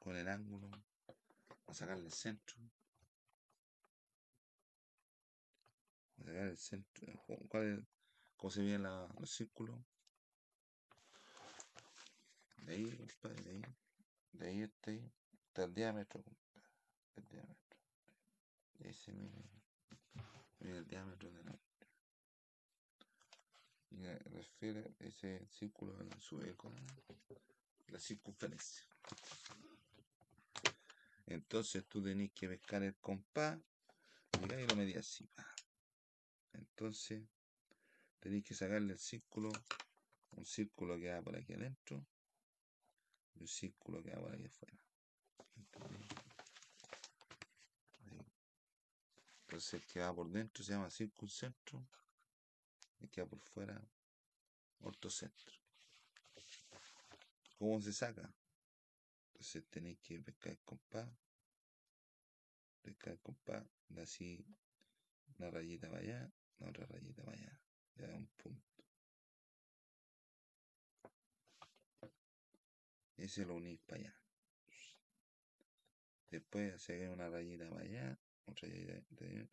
[0.03, 0.69] con el ángulo?
[1.67, 2.57] A sacarle el centro.
[6.19, 7.13] A sacar el centro.
[7.49, 7.85] ¿Cuál es,
[8.37, 9.79] ¿Cómo se ve la, los círculos?
[12.57, 13.63] De ahí, de ahí.
[14.33, 15.13] De ahí está ahí.
[15.73, 16.69] Diámetro, compadre.
[17.17, 17.81] El diámetro.
[18.79, 19.43] De ahí se mide
[20.61, 21.53] el diámetro de la
[23.91, 26.73] y refiere ese círculo a su eco,
[27.89, 28.83] la circunferencia.
[31.27, 33.59] Entonces tú tenés que pescar el compás
[34.41, 35.29] y ahí lo medí así.
[36.53, 37.23] Entonces
[38.21, 39.51] tenéis que sacarle el círculo,
[40.33, 42.07] un círculo que va por aquí adentro
[43.35, 44.79] y un círculo que va por aquí afuera.
[49.43, 51.87] Entonces el que va por dentro se llama circuncentro
[53.01, 53.81] y el que va por fuera
[54.81, 55.53] ortocentro.
[57.59, 58.33] ¿Cómo se saca?
[59.43, 61.11] Entonces tenéis que pescar el compás,
[62.81, 63.67] pescar compás,
[64.01, 64.47] así
[65.37, 67.61] una rayita para allá, la otra rayita para allá
[67.97, 68.85] ya un punto.
[73.17, 74.15] Ese lo unís para allá.
[76.31, 79.49] Después hacer una rayita para allá, otra rayita de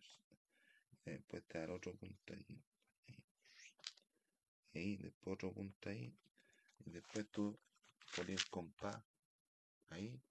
[1.04, 2.64] después te dar otro punto ahí.
[4.76, 6.16] Ahí, después otro punto ahí.
[6.86, 7.60] Y después tú
[8.16, 9.04] pones compás
[9.90, 10.22] ahí.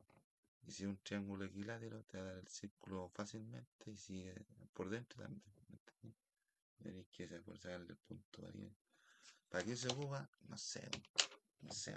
[0.66, 3.90] Y si un triángulo equilátero, te va a dar el círculo fácilmente.
[3.90, 4.30] Y si
[4.72, 5.42] por dentro también.
[6.82, 8.42] Tenéis que sacarle el punto.
[9.48, 10.28] ¿Para qué se ocupa?
[10.48, 10.88] No sé.
[11.62, 11.94] No sé.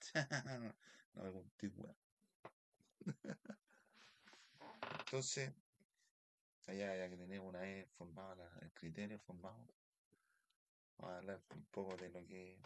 [1.14, 1.96] no me contigo.
[5.06, 5.52] Entonces,
[6.66, 9.66] allá ya que tenemos una vez formado el criterio formado,
[10.98, 12.60] vamos a hablar un poco de lo que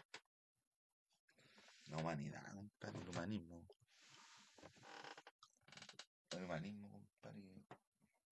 [1.87, 2.43] la humanidad,
[2.81, 3.63] el humanismo.
[6.33, 7.63] El humanismo, compadre,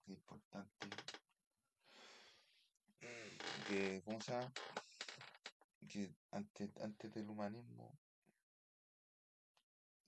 [0.02, 0.92] es importante
[3.68, 4.54] que, ¿cómo se llama?
[5.88, 7.98] Que antes, antes del humanismo,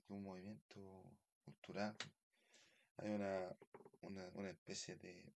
[0.05, 1.03] que un movimiento
[1.45, 1.95] cultural,
[2.97, 3.55] hay una,
[4.01, 5.33] una, una especie de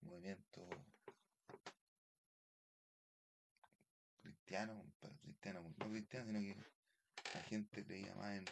[0.00, 0.68] movimiento
[4.22, 4.84] cristiano,
[5.20, 6.75] cristiano, no cristiano, sino que
[7.32, 8.48] la gente creía más en,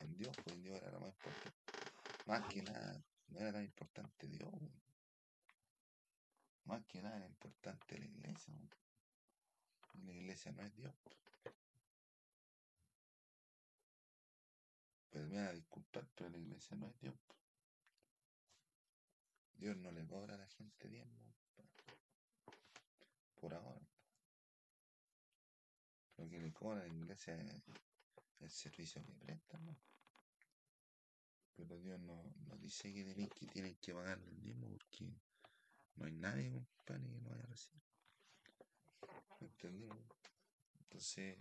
[0.00, 1.52] en Dios, pues Dios era lo más importante.
[2.24, 4.52] Más que nada, no era tan importante Dios.
[6.64, 8.54] Más que nada era importante la iglesia.
[10.04, 10.94] La iglesia no es Dios.
[15.10, 17.14] Pues me van a disculpar, pero la iglesia no es Dios.
[19.54, 21.34] Dios no le cobra a la gente diezmo.
[23.34, 23.86] Por ahora.
[26.16, 27.62] Lo que le cobra a la iglesia es
[28.44, 29.76] el servicio que prestan, ¿no?
[31.54, 35.14] Pero Dios no, no dice que tienen que, tienen que pagarle el diezmo porque
[35.96, 37.82] no hay nadie, compadre, que lo vaya a recibir.
[39.40, 39.88] ¿Me?
[40.80, 41.38] Entonces,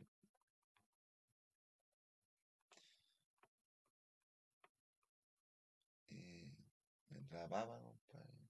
[6.09, 6.51] eh,
[7.29, 8.49] la papa, compadre,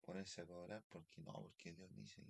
[0.00, 2.22] ponerse a cobrar porque no, porque Dios dice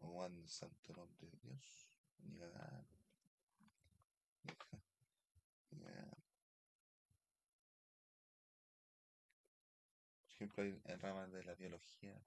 [0.00, 1.88] o cuando el santo nombre de Dios,
[2.18, 2.84] ni cagar,
[10.34, 12.20] Por ejemplo, hay, ramas de la biología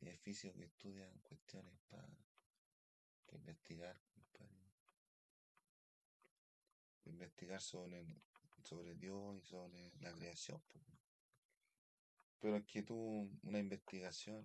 [0.00, 0.08] y
[0.52, 2.06] que estudian cuestiones para
[3.32, 4.60] investigar, compadre.
[7.02, 8.04] Pa investigar sobre,
[8.62, 10.62] sobre Dios y sobre la creación.
[12.40, 14.44] Pero que tú, una investigación,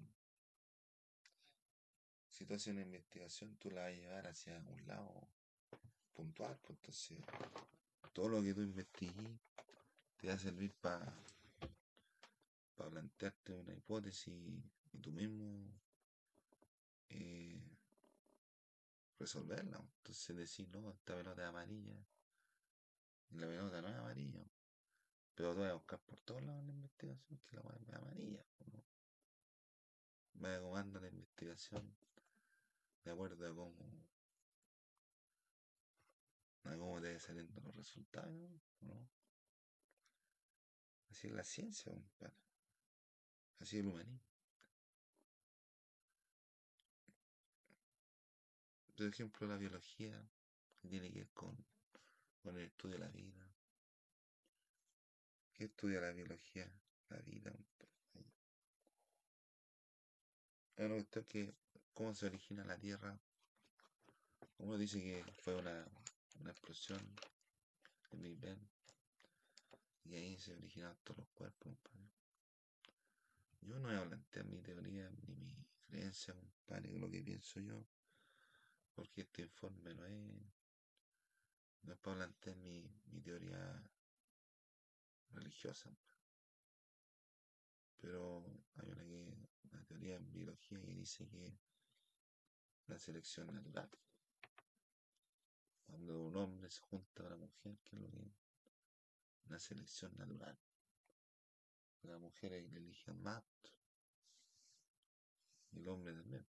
[2.30, 5.30] si tú haces una investigación, tú la vas a llevar hacia un lado
[6.16, 7.20] puntual, pues entonces
[8.14, 9.40] todo lo que tú investigues
[10.18, 11.14] te va a servir para
[12.76, 14.34] plantearte una hipótesis
[14.94, 15.72] y tú mismo
[17.10, 17.62] eh,
[19.20, 19.78] resolverla.
[19.78, 22.06] Entonces decir, no, esta pelota es amarilla
[23.32, 24.46] la pelota no es amarilla.
[25.36, 28.44] Pero tú vas a buscar por todos lados la investigación que la weá es amarilla.
[28.58, 28.84] po, ¿no?
[30.36, 31.96] Vas acomodando la investigación
[33.04, 33.76] de acuerdo a cómo,
[36.66, 38.52] a cómo te saliendo los resultados,
[38.82, 39.10] ¿no?
[41.10, 41.94] Así es la ciencia.
[43.60, 44.20] Así es el humanismo.
[48.96, 50.30] Por ejemplo, la biología,
[50.82, 51.56] que tiene que ver con,
[52.42, 53.46] con el estudio de la vida.
[55.54, 56.70] ¿Qué estudia la biología?
[57.10, 58.34] La vida, compadre.
[60.76, 61.54] Es una cuestión que,
[61.94, 63.18] cómo se origina la Tierra.
[64.58, 65.86] Uno dice que fue una,
[66.40, 67.00] una explosión,
[68.12, 68.60] el Big Bang,
[70.04, 71.76] y ahí se originaron todos los cuerpos.
[73.62, 77.84] Yo no voy a plantear mi teoría ni mi creencia, compadre, lo que pienso yo,
[78.94, 80.44] porque este informe no es,
[81.82, 83.84] no es para plantear mi, mi teoría
[85.32, 85.90] religiosa.
[87.98, 89.36] Pero hay una, que,
[89.72, 91.58] una teoría en biología que dice que
[92.88, 93.90] la selección natural,
[95.86, 98.34] cuando un hombre se junta a una mujer, que es lo que es
[99.48, 100.58] una selección natural.
[102.04, 103.44] Las mujeres le eligen más
[105.72, 106.46] y el hombre también.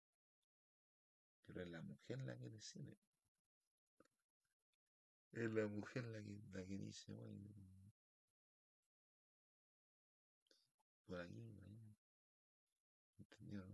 [1.47, 2.97] Pero es la mujer la que decide.
[5.33, 7.49] Es la mujer la que, la que dice, bueno,
[11.07, 11.97] por aquí, por ahí.
[13.19, 13.65] ¿Entendió?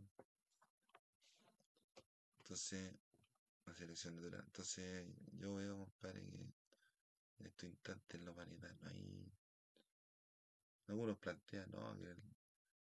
[2.39, 3.02] Entonces, la
[3.83, 4.45] selección natural.
[4.47, 6.37] Entonces, yo veo, compadre, que
[7.41, 9.33] en estos instantes en la humanidad no hay.
[10.87, 12.23] Algunos plantean, no, que el,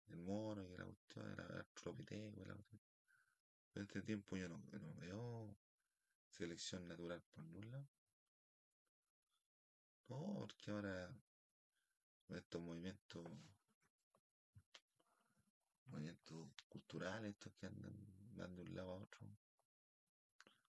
[0.08, 2.80] el mono, que la cuestión, el Australopithecus, la cuestión.
[3.72, 5.56] Pero este tiempo yo no, no veo
[6.28, 7.88] selección natural por ningún lado.
[10.08, 11.10] No, porque ahora
[12.28, 13.26] estos movimientos,
[15.86, 17.94] movimientos culturales, estos que andan,
[18.56, 19.26] de un lado a otro,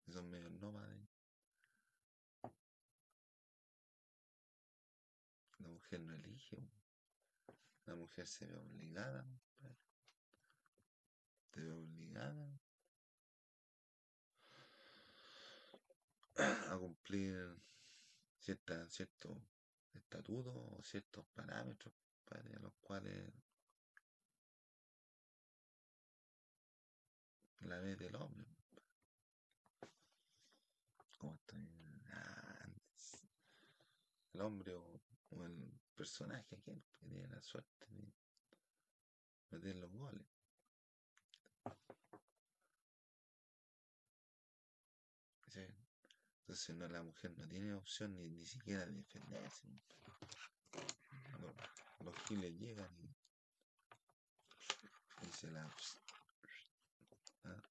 [0.10, 1.07] que son medios nómades,
[5.60, 6.57] la mujer no elige,
[7.86, 9.24] la mujer se ve obligada,
[11.53, 12.60] se ve obligada.
[16.38, 17.62] A cumplir
[18.39, 18.99] ciertos
[19.93, 21.93] estatutos o ciertos parámetros,
[22.24, 23.32] compadre, a los cuales
[27.60, 28.60] la ve del hombre.
[31.20, 31.57] Como está
[32.14, 32.70] ah,
[34.34, 35.02] el hombre o,
[35.46, 38.14] el personaje aquel que tiene la suerte de
[39.52, 40.28] meter los goles.
[46.50, 49.68] Entonces no, la mujer no tiene opción ni, ni siquiera de defenderse.
[51.40, 51.54] Los,
[52.04, 53.16] los giles llegan y,
[55.28, 55.72] y se la...
[57.44, 57.62] ¿ah?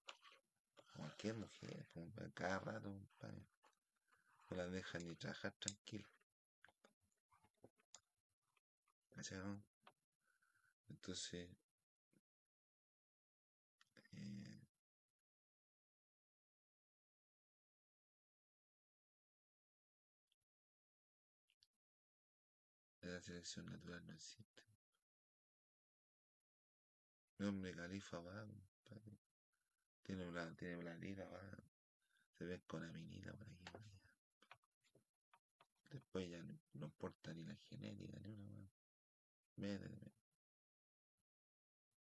[0.94, 1.88] Cualquier mujer,
[2.34, 3.46] cada rato, compadre,
[4.50, 6.08] no la dejan ni trabajar tranquilo.
[10.88, 11.50] Entonces,
[14.12, 14.60] eh,
[23.02, 24.62] la selección natural no existe.
[27.38, 28.46] Mi hombre califa va,
[28.84, 29.18] compadre.
[30.04, 31.40] Tiene una, tiene platita, va.
[32.38, 33.58] Se ve con por aquí, por allá.
[35.90, 38.77] Después ya no, no importa ni la genética, ni una.
[39.58, 40.12] Métete, métete.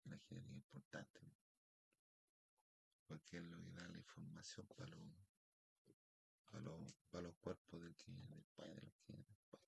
[0.05, 1.19] La genética es importante.
[3.07, 4.99] porque es lo que da la información para los,
[6.45, 9.63] para los, para los cuerpos del que después, de los que después.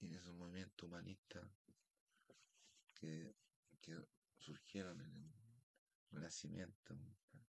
[0.00, 1.46] Y esos movimientos humanistas
[2.94, 3.36] que,
[3.82, 3.98] que
[4.38, 5.34] surgieron en el
[6.10, 6.94] Renacimiento,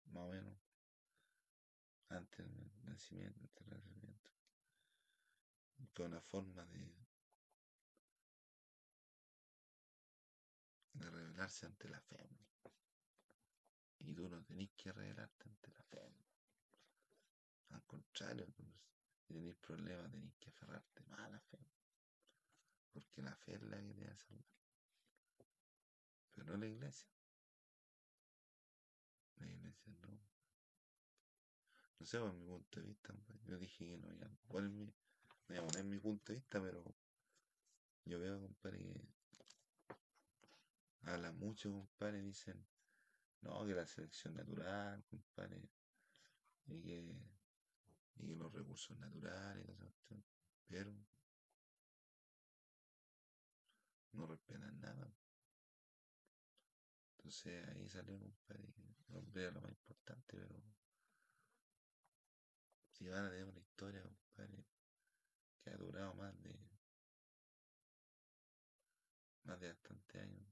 [0.08, 0.58] más o menos,
[2.10, 4.32] antes del nacimiento, antes del Renacimiento,
[5.94, 6.94] que una forma de,
[10.94, 12.30] de revelarse ante la fe.
[14.00, 16.14] Y tú no tenés que revelarte ante la fe.
[17.70, 18.46] Al contrario,
[19.22, 21.60] si tenés problemas tenés que aferrarte más a la fe.
[22.92, 24.18] Porque la fe es la que te va a.
[26.34, 27.10] Pero no la iglesia.
[29.38, 30.20] La iglesia no.
[32.00, 33.14] No sé, por mi punto de vista,
[33.46, 34.94] yo dije que no iba a poner mi,
[35.54, 36.84] a poner mi punto de vista, pero
[38.06, 39.08] yo veo, compadre, que
[41.04, 42.66] habla mucho, compadre, dicen,
[43.42, 45.70] no, que la selección natural, compadre,
[46.68, 47.16] y que,
[48.16, 49.66] y que los recursos naturales,
[50.68, 50.94] pero
[54.14, 55.14] no respetan nada.
[57.18, 58.74] Entonces ahí salió, compadre,
[59.10, 60.62] el hombre lo más importante, pero
[62.92, 64.64] si van a tener una historia, compadre,
[65.66, 66.56] que ha durado más de
[69.46, 70.48] más de bastante años,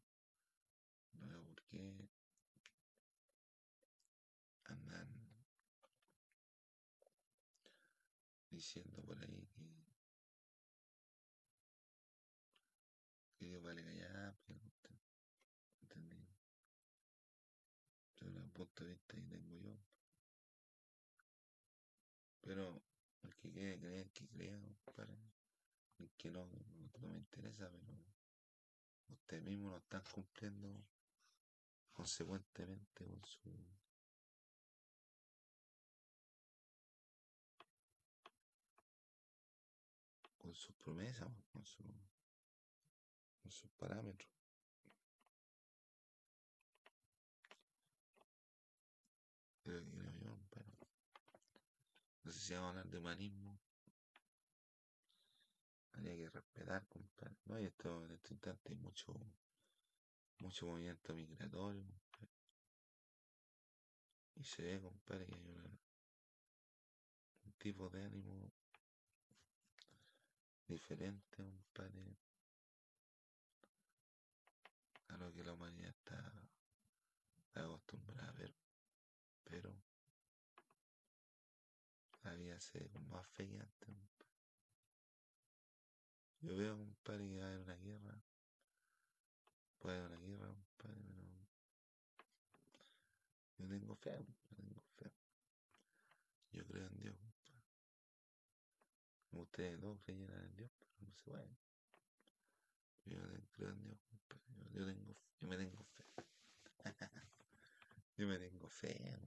[1.13, 2.09] no veo por qué
[4.65, 5.07] andan
[8.49, 9.83] diciendo por ahí que
[13.37, 14.59] que Dios vale callar, pero
[15.81, 16.27] entendí.
[18.15, 19.77] Yo el punto de vista que tengo yo.
[22.41, 22.83] Pero
[23.23, 25.17] el que quiere creer, que crea, compadre.
[25.99, 27.97] El que no, no, me interesa, pero
[29.09, 30.81] ustedes mismos no están cumpliendo
[31.91, 33.51] consecuentemente con su
[40.37, 41.83] con sus promesas, con, su,
[43.41, 44.29] con sus parámetros.
[52.23, 53.52] No sé si vamos a hablar de humanismo.
[56.03, 57.37] Habría que respetar, compadre.
[57.45, 59.13] No, y esto, en este instante hay mucho,
[60.39, 61.85] mucho movimiento migratorio.
[64.35, 65.79] Y se ve, compadre, que hay
[67.45, 68.51] un tipo de ánimo
[70.67, 72.17] diferente, compadre,
[75.07, 76.49] a lo que la humanidad está,
[77.53, 78.53] acostumbrada a ver.
[79.45, 79.73] Pero
[82.23, 82.59] la vida
[83.09, 84.12] más fe que antes.
[86.43, 88.21] Yo veo, compadre, que va a haber una guerra.
[89.79, 91.33] Puede haber una guerra, compadre, pero
[93.57, 95.11] yo tengo fe, yo tengo fe.
[96.51, 97.63] Yo creo en Dios, compadre.
[99.31, 101.57] Ustedes todos creyeran en Dios, pero no se puede.
[103.05, 103.17] Yo
[103.53, 104.69] creo en Dios, compadre.
[104.73, 106.05] Yo tengo, yo me tengo fe.
[108.17, 109.17] yo me tengo fe.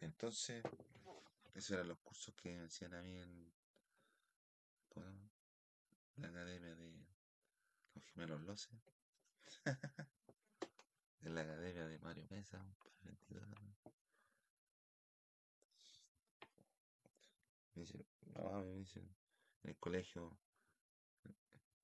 [0.00, 0.62] Entonces,
[1.54, 3.52] esos eran los cursos que me hacían a mí en,
[6.16, 6.92] la academia de
[7.94, 8.68] los gemelos Loce.
[11.22, 12.64] en la academia de Mario Mesa.
[17.74, 19.08] Me dicen, no, me dicen,
[19.64, 20.38] en el colegio,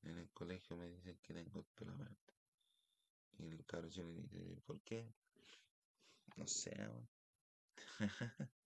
[0.03, 2.17] en el colegio me dicen que tengo el pelo verde.
[3.39, 5.13] Y el cabro chico le dice, ¿por qué?
[6.37, 6.77] No sé.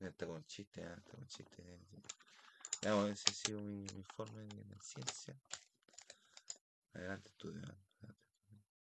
[0.00, 1.62] Está con chiste, ah, está con chiste.
[2.82, 5.36] Ya, bueno, ese ha sido mi, informe de la ciencia.
[6.94, 7.81] Adelante, estudiante.